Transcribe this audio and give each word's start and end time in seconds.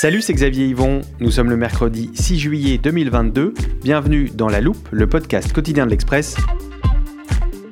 Salut, 0.00 0.22
c'est 0.22 0.32
Xavier 0.32 0.66
Yvon. 0.66 1.00
Nous 1.18 1.32
sommes 1.32 1.50
le 1.50 1.56
mercredi 1.56 2.12
6 2.14 2.38
juillet 2.38 2.78
2022. 2.78 3.52
Bienvenue 3.82 4.30
dans 4.32 4.48
La 4.48 4.60
Loupe, 4.60 4.88
le 4.92 5.08
podcast 5.08 5.52
quotidien 5.52 5.86
de 5.86 5.90
l'Express. 5.90 6.36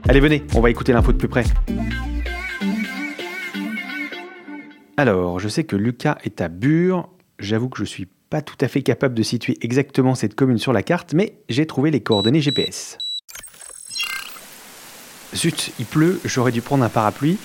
Allez, 0.08 0.18
venez, 0.18 0.42
on 0.56 0.60
va 0.60 0.70
écouter 0.70 0.92
l'info 0.92 1.12
de 1.12 1.18
plus 1.18 1.28
près. 1.28 1.44
Alors, 4.96 5.38
je 5.38 5.46
sais 5.46 5.62
que 5.62 5.76
Lucas 5.76 6.18
est 6.24 6.40
à 6.40 6.48
Bure. 6.48 7.08
J'avoue 7.38 7.68
que 7.68 7.78
je 7.78 7.84
suis 7.84 8.08
pas 8.28 8.42
tout 8.42 8.58
à 8.60 8.66
fait 8.66 8.82
capable 8.82 9.14
de 9.14 9.22
situer 9.22 9.56
exactement 9.60 10.16
cette 10.16 10.34
commune 10.34 10.58
sur 10.58 10.72
la 10.72 10.82
carte, 10.82 11.14
mais 11.14 11.38
j'ai 11.48 11.68
trouvé 11.68 11.92
les 11.92 12.00
coordonnées 12.00 12.40
GPS. 12.40 12.98
Zut, 15.32 15.70
il 15.78 15.86
pleut, 15.86 16.20
j'aurais 16.24 16.50
dû 16.50 16.60
prendre 16.60 16.82
un 16.82 16.88
parapluie. 16.88 17.38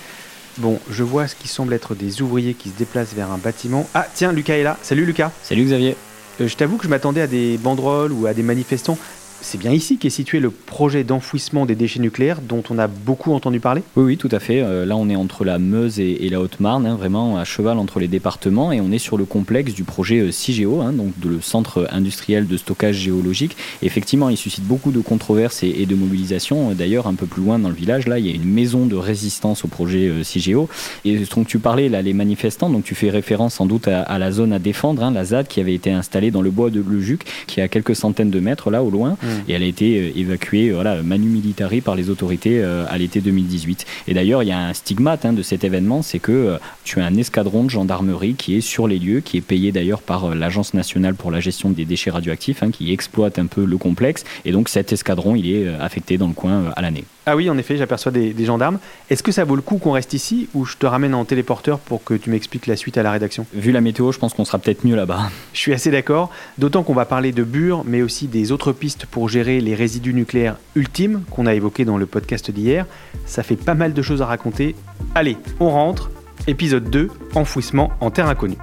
Bon, 0.58 0.78
je 0.90 1.02
vois 1.02 1.28
ce 1.28 1.34
qui 1.34 1.48
semble 1.48 1.72
être 1.72 1.94
des 1.94 2.20
ouvriers 2.20 2.54
qui 2.54 2.68
se 2.68 2.74
déplacent 2.76 3.14
vers 3.14 3.30
un 3.30 3.38
bâtiment. 3.38 3.88
Ah, 3.94 4.06
tiens, 4.12 4.32
Lucas 4.32 4.56
est 4.56 4.62
là. 4.62 4.76
Salut 4.82 5.06
Lucas. 5.06 5.30
Salut 5.42 5.64
Xavier. 5.64 5.96
Euh, 6.40 6.48
je 6.48 6.56
t'avoue 6.56 6.76
que 6.76 6.84
je 6.84 6.88
m'attendais 6.88 7.22
à 7.22 7.26
des 7.26 7.56
banderoles 7.58 8.12
ou 8.12 8.26
à 8.26 8.34
des 8.34 8.42
manifestants. 8.42 8.98
C'est 9.44 9.58
bien 9.58 9.72
ici 9.72 9.98
qu'est 9.98 10.08
situé 10.08 10.38
le 10.38 10.50
projet 10.50 11.02
d'enfouissement 11.02 11.66
des 11.66 11.74
déchets 11.74 11.98
nucléaires 11.98 12.40
dont 12.40 12.62
on 12.70 12.78
a 12.78 12.86
beaucoup 12.86 13.32
entendu 13.32 13.58
parler? 13.58 13.82
Oui, 13.96 14.04
oui, 14.04 14.16
tout 14.16 14.28
à 14.30 14.38
fait. 14.38 14.62
Euh, 14.62 14.86
là, 14.86 14.96
on 14.96 15.10
est 15.10 15.16
entre 15.16 15.44
la 15.44 15.58
Meuse 15.58 15.98
et, 15.98 16.24
et 16.24 16.30
la 16.30 16.40
Haute-Marne, 16.40 16.86
hein, 16.86 16.94
vraiment 16.94 17.36
à 17.36 17.44
cheval 17.44 17.78
entre 17.78 17.98
les 17.98 18.06
départements, 18.06 18.70
et 18.70 18.80
on 18.80 18.92
est 18.92 18.98
sur 18.98 19.18
le 19.18 19.24
complexe 19.24 19.74
du 19.74 19.82
projet 19.82 20.20
euh, 20.20 20.30
CIGEO, 20.30 20.80
hein, 20.80 20.92
donc 20.92 21.18
de 21.18 21.28
le 21.28 21.40
Centre 21.40 21.88
industriel 21.90 22.46
de 22.46 22.56
stockage 22.56 22.94
géologique. 22.96 23.56
Effectivement, 23.82 24.28
il 24.28 24.36
suscite 24.36 24.64
beaucoup 24.64 24.92
de 24.92 25.00
controverses 25.00 25.64
et, 25.64 25.74
et 25.80 25.86
de 25.86 25.96
mobilisation. 25.96 26.70
D'ailleurs, 26.70 27.08
un 27.08 27.14
peu 27.14 27.26
plus 27.26 27.42
loin 27.42 27.58
dans 27.58 27.68
le 27.68 27.74
village, 27.74 28.06
là, 28.06 28.20
il 28.20 28.26
y 28.26 28.30
a 28.30 28.34
une 28.34 28.44
maison 28.44 28.86
de 28.86 28.96
résistance 28.96 29.64
au 29.64 29.68
projet 29.68 30.08
euh, 30.08 30.22
CIGEO. 30.22 30.68
Et 31.04 31.18
donc, 31.34 31.48
tu 31.48 31.58
parlais 31.58 31.88
là, 31.88 32.00
les 32.00 32.12
manifestants, 32.12 32.70
donc 32.70 32.84
tu 32.84 32.94
fais 32.94 33.10
référence 33.10 33.54
sans 33.54 33.66
doute 33.66 33.88
à, 33.88 34.02
à 34.02 34.18
la 34.18 34.30
zone 34.30 34.52
à 34.52 34.60
défendre, 34.60 35.02
hein, 35.02 35.10
la 35.10 35.24
ZAD, 35.24 35.48
qui 35.48 35.60
avait 35.60 35.74
été 35.74 35.90
installée 35.90 36.30
dans 36.30 36.42
le 36.42 36.52
bois 36.52 36.70
de 36.70 36.80
Lejuc, 36.80 37.24
qui 37.48 37.58
est 37.58 37.62
à 37.64 37.68
quelques 37.68 37.96
centaines 37.96 38.30
de 38.30 38.38
mètres 38.38 38.70
là 38.70 38.84
au 38.84 38.90
loin. 38.90 39.10
Mmh. 39.20 39.26
Et 39.48 39.52
elle 39.52 39.62
a 39.62 39.66
été 39.66 39.98
euh, 39.98 40.18
évacuée 40.18 40.70
voilà, 40.70 41.02
manu 41.02 41.26
militari 41.26 41.80
par 41.80 41.94
les 41.94 42.10
autorités 42.10 42.60
euh, 42.62 42.84
à 42.88 42.98
l'été 42.98 43.20
2018. 43.20 43.86
Et 44.08 44.14
d'ailleurs, 44.14 44.42
il 44.42 44.48
y 44.48 44.52
a 44.52 44.58
un 44.58 44.72
stigmate 44.72 45.24
hein, 45.24 45.32
de 45.32 45.42
cet 45.42 45.64
événement, 45.64 46.02
c'est 46.02 46.18
que 46.18 46.32
euh, 46.32 46.58
tu 46.84 47.00
as 47.00 47.06
un 47.06 47.14
escadron 47.14 47.64
de 47.64 47.70
gendarmerie 47.70 48.34
qui 48.34 48.56
est 48.56 48.60
sur 48.60 48.88
les 48.88 48.98
lieux, 48.98 49.20
qui 49.20 49.36
est 49.36 49.42
payé 49.42 49.72
d'ailleurs 49.72 50.02
par 50.02 50.24
euh, 50.24 50.34
l'Agence 50.34 50.74
nationale 50.74 51.14
pour 51.14 51.30
la 51.30 51.40
gestion 51.40 51.70
des 51.70 51.84
déchets 51.84 52.10
radioactifs, 52.10 52.62
hein, 52.62 52.70
qui 52.70 52.92
exploite 52.92 53.38
un 53.38 53.46
peu 53.46 53.64
le 53.64 53.76
complexe. 53.78 54.24
Et 54.44 54.52
donc 54.52 54.68
cet 54.68 54.92
escadron, 54.92 55.34
il 55.34 55.50
est 55.50 55.66
euh, 55.66 55.80
affecté 55.80 56.18
dans 56.18 56.28
le 56.28 56.34
coin 56.34 56.52
euh, 56.52 56.70
à 56.76 56.82
l'année. 56.82 57.04
Ah 57.24 57.36
oui, 57.36 57.48
en 57.48 57.56
effet, 57.56 57.76
j'aperçois 57.76 58.10
des, 58.10 58.32
des 58.32 58.44
gendarmes. 58.44 58.78
Est-ce 59.08 59.22
que 59.22 59.30
ça 59.30 59.44
vaut 59.44 59.54
le 59.54 59.62
coup 59.62 59.78
qu'on 59.78 59.92
reste 59.92 60.12
ici 60.12 60.48
ou 60.54 60.64
je 60.64 60.76
te 60.76 60.86
ramène 60.86 61.14
en 61.14 61.24
téléporteur 61.24 61.78
pour 61.78 62.02
que 62.02 62.14
tu 62.14 62.30
m'expliques 62.30 62.66
la 62.66 62.76
suite 62.76 62.98
à 62.98 63.04
la 63.04 63.12
rédaction? 63.12 63.46
Vu 63.54 63.70
la 63.70 63.80
météo, 63.80 64.10
je 64.10 64.18
pense 64.18 64.34
qu'on 64.34 64.44
sera 64.44 64.58
peut-être 64.58 64.84
mieux 64.84 64.96
là-bas. 64.96 65.30
Je 65.52 65.58
suis 65.60 65.72
assez 65.72 65.92
d'accord, 65.92 66.30
d'autant 66.58 66.82
qu'on 66.82 66.94
va 66.94 67.04
parler 67.04 67.30
de 67.30 67.44
Bure, 67.44 67.84
mais 67.86 68.02
aussi 68.02 68.26
des 68.26 68.50
autres 68.50 68.72
pistes 68.72 69.06
pour 69.06 69.21
gérer 69.28 69.60
les 69.60 69.74
résidus 69.74 70.14
nucléaires 70.14 70.56
ultimes 70.74 71.22
qu'on 71.30 71.46
a 71.46 71.54
évoqués 71.54 71.84
dans 71.84 71.96
le 71.96 72.06
podcast 72.06 72.50
d'hier. 72.50 72.86
Ça 73.26 73.42
fait 73.42 73.56
pas 73.56 73.74
mal 73.74 73.92
de 73.94 74.02
choses 74.02 74.22
à 74.22 74.26
raconter. 74.26 74.74
Allez, 75.14 75.36
on 75.60 75.70
rentre. 75.70 76.10
Épisode 76.46 76.90
2, 76.90 77.08
enfouissement 77.34 77.92
en 78.00 78.10
terre 78.10 78.28
inconnue. 78.28 78.58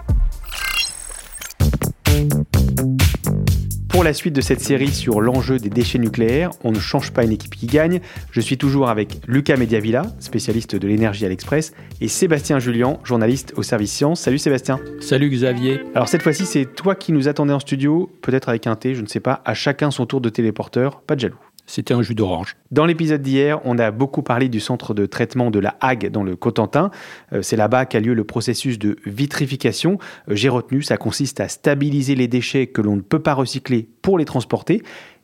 Pour 4.00 4.06
la 4.06 4.14
suite 4.14 4.34
de 4.34 4.40
cette 4.40 4.62
série 4.62 4.94
sur 4.94 5.20
l'enjeu 5.20 5.60
des 5.60 5.70
déchets 5.70 6.00
nucléaires, 6.00 6.52
on 6.64 6.72
ne 6.72 6.80
change 6.80 7.12
pas 7.12 7.26
une 7.26 7.34
équipe 7.34 7.54
qui 7.54 7.66
gagne. 7.66 8.00
Je 8.32 8.40
suis 8.40 8.58
toujours 8.58 8.88
avec 8.88 9.20
Lucas 9.28 9.58
Mediavilla, 9.58 10.04
spécialiste 10.20 10.78
de 10.78 10.88
l'énergie 10.88 11.26
à 11.26 11.28
l'Express, 11.28 11.74
et 12.00 12.08
Sébastien 12.08 12.60
Julien, 12.60 12.98
journaliste 13.04 13.52
au 13.58 13.62
service 13.62 13.92
science. 13.92 14.22
Salut 14.22 14.38
Sébastien. 14.38 14.80
Salut 15.02 15.30
Xavier. 15.30 15.82
Alors 15.96 16.08
cette 16.08 16.22
fois-ci, 16.22 16.46
c'est 16.46 16.64
toi 16.64 16.96
qui 16.96 17.12
nous 17.12 17.28
attendais 17.28 17.52
en 17.52 17.60
studio, 17.60 18.10
peut-être 18.22 18.48
avec 18.48 18.68
un 18.68 18.78
thé, 18.78 18.96
je 18.96 19.02
ne 19.02 19.08
sais 19.08 19.20
pas, 19.20 19.42
à 19.44 19.54
chacun 19.54 19.92
son 19.92 20.06
tour 20.06 20.22
de 20.22 20.30
téléporteur, 20.30 21.02
pas 21.02 21.16
de 21.16 21.20
jaloux. 21.20 21.49
C'était 21.70 21.94
un 21.94 22.02
jus 22.02 22.16
d'orange. 22.16 22.56
Dans 22.72 22.88
l'épisode 22.88 23.22
d'hier, 23.22 23.62
on 23.64 23.78
a 23.78 23.92
beaucoup 23.92 24.24
parlé 24.24 24.50
du 24.50 24.60
centre 24.60 24.96
de 24.96 25.06
traitement 25.06 25.52
de 25.52 25.60
la 25.60 25.78
Hague 25.82 26.10
dans 26.10 26.24
le 26.24 26.36
Cotentin. 26.36 26.90
Euh, 27.32 27.44
c'est 27.44 27.58
là-bas 27.58 27.86
qu'a 27.86 28.00
lieu 28.00 28.16
le 28.16 28.24
processus 28.24 28.80
de 28.80 28.98
vitrification. 29.06 30.00
Euh, 30.30 30.36
J'ai 30.36 30.50
retenu, 30.50 30.82
ça 30.82 30.98
consiste 30.98 31.40
à 31.40 31.48
stabiliser 31.48 32.16
les 32.16 32.28
déchets 32.28 32.66
que 32.66 32.82
l'on 32.82 32.96
ne 32.96 33.02
peut 33.02 33.20
pas 33.20 33.36
recycler 33.36 33.88
pour 34.02 34.18
les 34.18 34.26
transporter. 34.26 34.82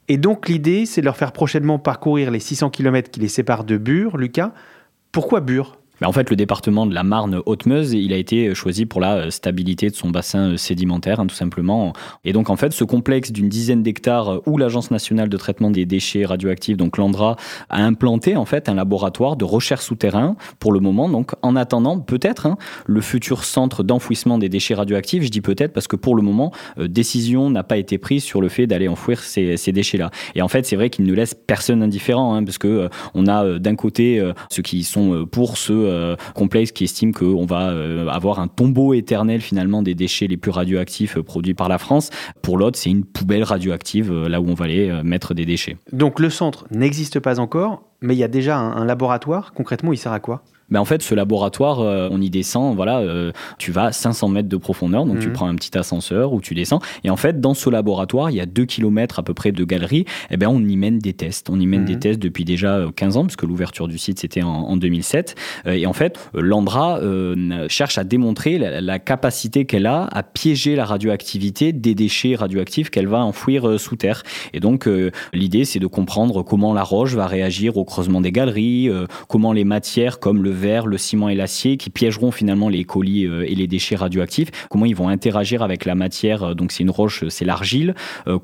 Et 0.08 0.18
donc 0.18 0.48
l'idée, 0.48 0.86
c'est 0.86 1.02
de 1.02 1.06
leur 1.06 1.18
faire 1.18 1.32
prochainement 1.32 1.80
parcourir 1.80 2.30
les 2.30 2.40
600 2.40 2.70
km 2.70 3.10
qui 3.10 3.22
les 3.22 3.28
séparent 3.28 3.64
de 3.64 3.78
Bure. 3.78 4.16
Lucas, 4.18 4.54
pourquoi 5.12 5.42
Bure? 5.42 5.80
En 6.04 6.12
fait, 6.12 6.30
le 6.30 6.36
département 6.36 6.86
de 6.86 6.94
la 6.94 7.04
Marne-Haute-Meuse, 7.04 7.94
il 7.94 8.12
a 8.12 8.18
été 8.18 8.54
choisi 8.54 8.86
pour 8.86 9.00
la 9.00 9.16
euh, 9.16 9.30
stabilité 9.30 9.90
de 9.90 9.96
son 9.96 10.10
bassin 10.10 10.52
euh, 10.52 10.58
sédimentaire, 10.58 11.22
hein, 11.22 11.28
tout 11.28 11.36
simplement. 11.36 11.94
Et 12.26 12.34
donc, 12.34 12.50
en 12.50 12.58
fait, 12.58 12.74
ce 12.74 12.84
complexe 12.84 13.32
d'une 13.32 13.48
dizaine 13.48 13.82
d'hectares 13.82 14.30
euh, 14.30 14.42
où 14.46 14.58
l'Agence 14.58 14.92
nationale 14.92 15.30
de 15.30 15.38
traitement 15.38 15.72
des 15.72 15.86
déchets 15.86 16.26
radioactifs, 16.26 16.76
donc 16.76 16.98
l'ANDRA, 16.98 17.38
a 17.70 17.82
implanté 17.82 18.36
en 18.36 18.44
fait 18.44 18.68
un 18.68 18.74
laboratoire 18.74 19.38
de 19.38 19.46
recherche 19.46 19.86
souterrain 19.86 20.36
pour 20.60 20.74
le 20.74 20.82
moment. 20.82 21.08
Donc, 21.08 21.32
en 21.42 21.56
attendant, 21.56 22.00
peut-être 22.00 22.46
hein, 22.46 22.58
le 22.86 23.00
futur 23.00 23.46
centre 23.46 23.84
d'enfouissement 23.84 24.38
des 24.38 24.50
déchets 24.50 24.76
radioactifs. 24.76 25.24
Je 25.24 25.30
dis 25.30 25.42
peut-être 25.42 25.72
parce 25.72 25.88
que 25.88 25.96
pour 25.96 26.16
le 26.16 26.22
moment, 26.22 26.52
décision 26.78 27.50
n'a 27.50 27.64
pas 27.64 27.78
été 27.78 27.98
prise 27.98 28.24
sur 28.24 28.42
le 28.42 28.50
fait 28.50 28.68
d'aller 28.68 28.88
enfouir 28.88 29.20
ces, 29.20 29.56
déchets-là. 29.72 30.12
Et 30.36 30.42
en 30.42 30.48
fait, 30.48 30.66
c'est 30.66 30.76
vrai 30.76 30.90
qu'il 30.90 31.06
ne 31.06 31.14
laisse 31.14 31.34
personne 31.34 31.82
indifférent, 31.82 32.36
hein, 32.36 32.44
parce 32.44 32.58
que 32.58 32.90
on 33.14 33.28
a 33.28 33.60
d'un 33.60 33.76
côté 33.76 34.22
ceux 34.50 34.62
qui 34.62 34.84
sont 34.84 35.26
pour 35.32 35.58
ce 35.58 35.85
euh, 35.86 36.16
complexe 36.34 36.72
qui 36.72 36.84
estiment 36.84 37.12
qu'on 37.12 37.46
va 37.46 37.70
euh, 37.70 38.08
avoir 38.08 38.40
un 38.40 38.48
tombeau 38.48 38.94
éternel 38.94 39.42
finalement 39.42 39.82
des 39.82 39.96
déchets 39.96 40.28
les 40.28 40.38
plus 40.38 40.52
radioactifs 40.52 41.18
euh, 41.18 41.24
produits 41.24 41.54
par 41.54 41.70
la 41.70 41.78
France. 41.78 42.10
Pour 42.42 42.58
l'autre, 42.58 42.78
c'est 42.78 42.90
une 42.90 43.06
poubelle 43.06 43.44
radioactive 43.44 44.12
là 44.28 44.42
où 44.42 44.48
on 44.48 44.54
va 44.54 44.66
aller 44.66 45.02
mettre 45.04 45.34
des 45.34 45.46
déchets. 45.46 45.78
Donc 45.92 46.20
le 46.20 46.30
centre 46.30 46.66
n'existe 46.72 47.20
pas 47.20 47.40
encore, 47.40 47.84
mais 48.02 48.16
il 48.16 48.20
y 48.20 48.24
a 48.24 48.28
déjà 48.28 48.58
un 48.58 48.86
laboratoire. 48.86 49.54
Concrètement, 49.54 49.94
il 49.94 49.98
sert 49.98 50.12
à 50.12 50.20
quoi? 50.20 50.44
Mais 50.70 50.80
en 50.80 50.86
fait, 50.86 51.02
ce 51.02 51.14
laboratoire, 51.16 51.80
euh, 51.82 52.08
on 52.12 52.22
y 52.22 52.30
descend, 52.30 52.76
voilà, 52.76 53.00
euh, 53.00 53.32
tu 53.58 53.72
vas 53.72 53.86
à 53.86 53.92
500 53.92 54.30
mètres 54.30 54.50
de 54.50 54.58
profondeur, 54.58 55.06
donc 55.06 55.20
tu 55.20 55.28
Mhm. 55.28 55.34
prends 55.34 55.48
un 55.48 55.56
petit 55.56 55.78
ascenseur 55.78 56.34
où 56.34 56.42
tu 56.42 56.56
descends. 56.56 56.80
Et 57.04 57.10
en 57.10 57.16
fait, 57.18 57.40
dans 57.40 57.54
ce 57.54 57.70
laboratoire, 57.70 58.32
il 58.32 58.38
y 58.38 58.42
a 58.42 58.46
2 58.46 58.66
km 58.66 59.20
à 59.20 59.24
peu 59.24 59.34
près 59.34 59.52
de 59.52 59.64
galeries. 59.64 60.06
Et 60.32 60.38
ben, 60.38 60.48
on 60.48 60.60
y 60.64 60.76
mène 60.78 61.00
des 61.00 61.14
tests. 61.14 61.50
On 61.50 61.60
y 61.60 61.68
mène 61.68 61.82
Mhm. 61.82 61.86
des 61.88 62.00
tests 62.00 62.20
depuis 62.20 62.46
déjà 62.46 62.76
euh, 62.78 62.92
15 62.92 63.18
ans, 63.18 63.24
parce 63.24 63.36
que 63.36 63.46
l'ouverture 63.46 63.88
du 63.88 63.98
site, 63.98 64.20
c'était 64.20 64.42
en, 64.44 64.50
en 64.50 64.78
2007. 64.78 65.36
Euh, 65.68 65.74
et 65.74 65.86
en 65.86 65.94
fait, 65.94 66.18
euh, 66.36 66.42
l'Andra 66.42 66.98
euh, 67.00 67.68
cherche 67.70 67.98
à 67.98 68.04
démontrer 68.04 68.58
la, 68.58 68.82
la 68.82 69.00
capacité 69.00 69.66
qu'elle 69.66 69.86
a 69.86 70.08
à 70.12 70.24
piéger 70.24 70.76
la 70.76 70.86
radioactivité 70.86 71.74
des 71.74 71.94
déchets 71.96 72.36
radioactifs 72.36 72.90
qu'elle 72.90 73.08
va 73.08 73.24
enfouir 73.24 73.68
euh, 73.68 73.78
sous 73.78 73.96
terre. 73.98 74.24
Et 74.54 74.60
donc, 74.60 74.88
euh, 74.88 75.12
l'idée, 75.34 75.66
c'est 75.66 75.80
de 75.80 75.88
comprendre 75.88 76.42
comment 76.44 76.74
la 76.74 76.84
roche 76.84 77.14
va 77.14 77.28
réagir 77.28 77.78
au 77.78 77.86
creusement 77.86 78.22
des 78.22 78.32
galeries, 78.32 78.90
euh, 78.90 79.06
comment 79.28 79.54
les 79.54 79.64
matières 79.64 80.20
comme 80.20 80.44
le 80.44 80.55
verre, 80.56 80.88
le 80.88 80.98
ciment 80.98 81.30
et 81.30 81.36
l'acier, 81.36 81.78
qui 81.78 81.90
piégeront 81.90 82.32
finalement 82.32 82.70
les 82.70 82.84
colis 82.84 83.26
euh, 83.26 83.46
et 83.48 83.56
les 83.56 83.68
déchets 83.68 83.96
radioactifs, 83.96 84.50
comment 84.70 84.86
ils 84.86 84.96
vont 84.96 85.10
interagir 85.10 85.62
avec 85.62 85.86
la 85.86 85.96
matière. 85.96 86.44
euh, 86.44 86.54
Donc, 86.54 86.72
c'est 86.72 86.84
une 86.84 86.90
roche, 86.90 87.24
euh, 87.24 87.30
c'est 87.30 87.46
l'argile. 87.46 87.94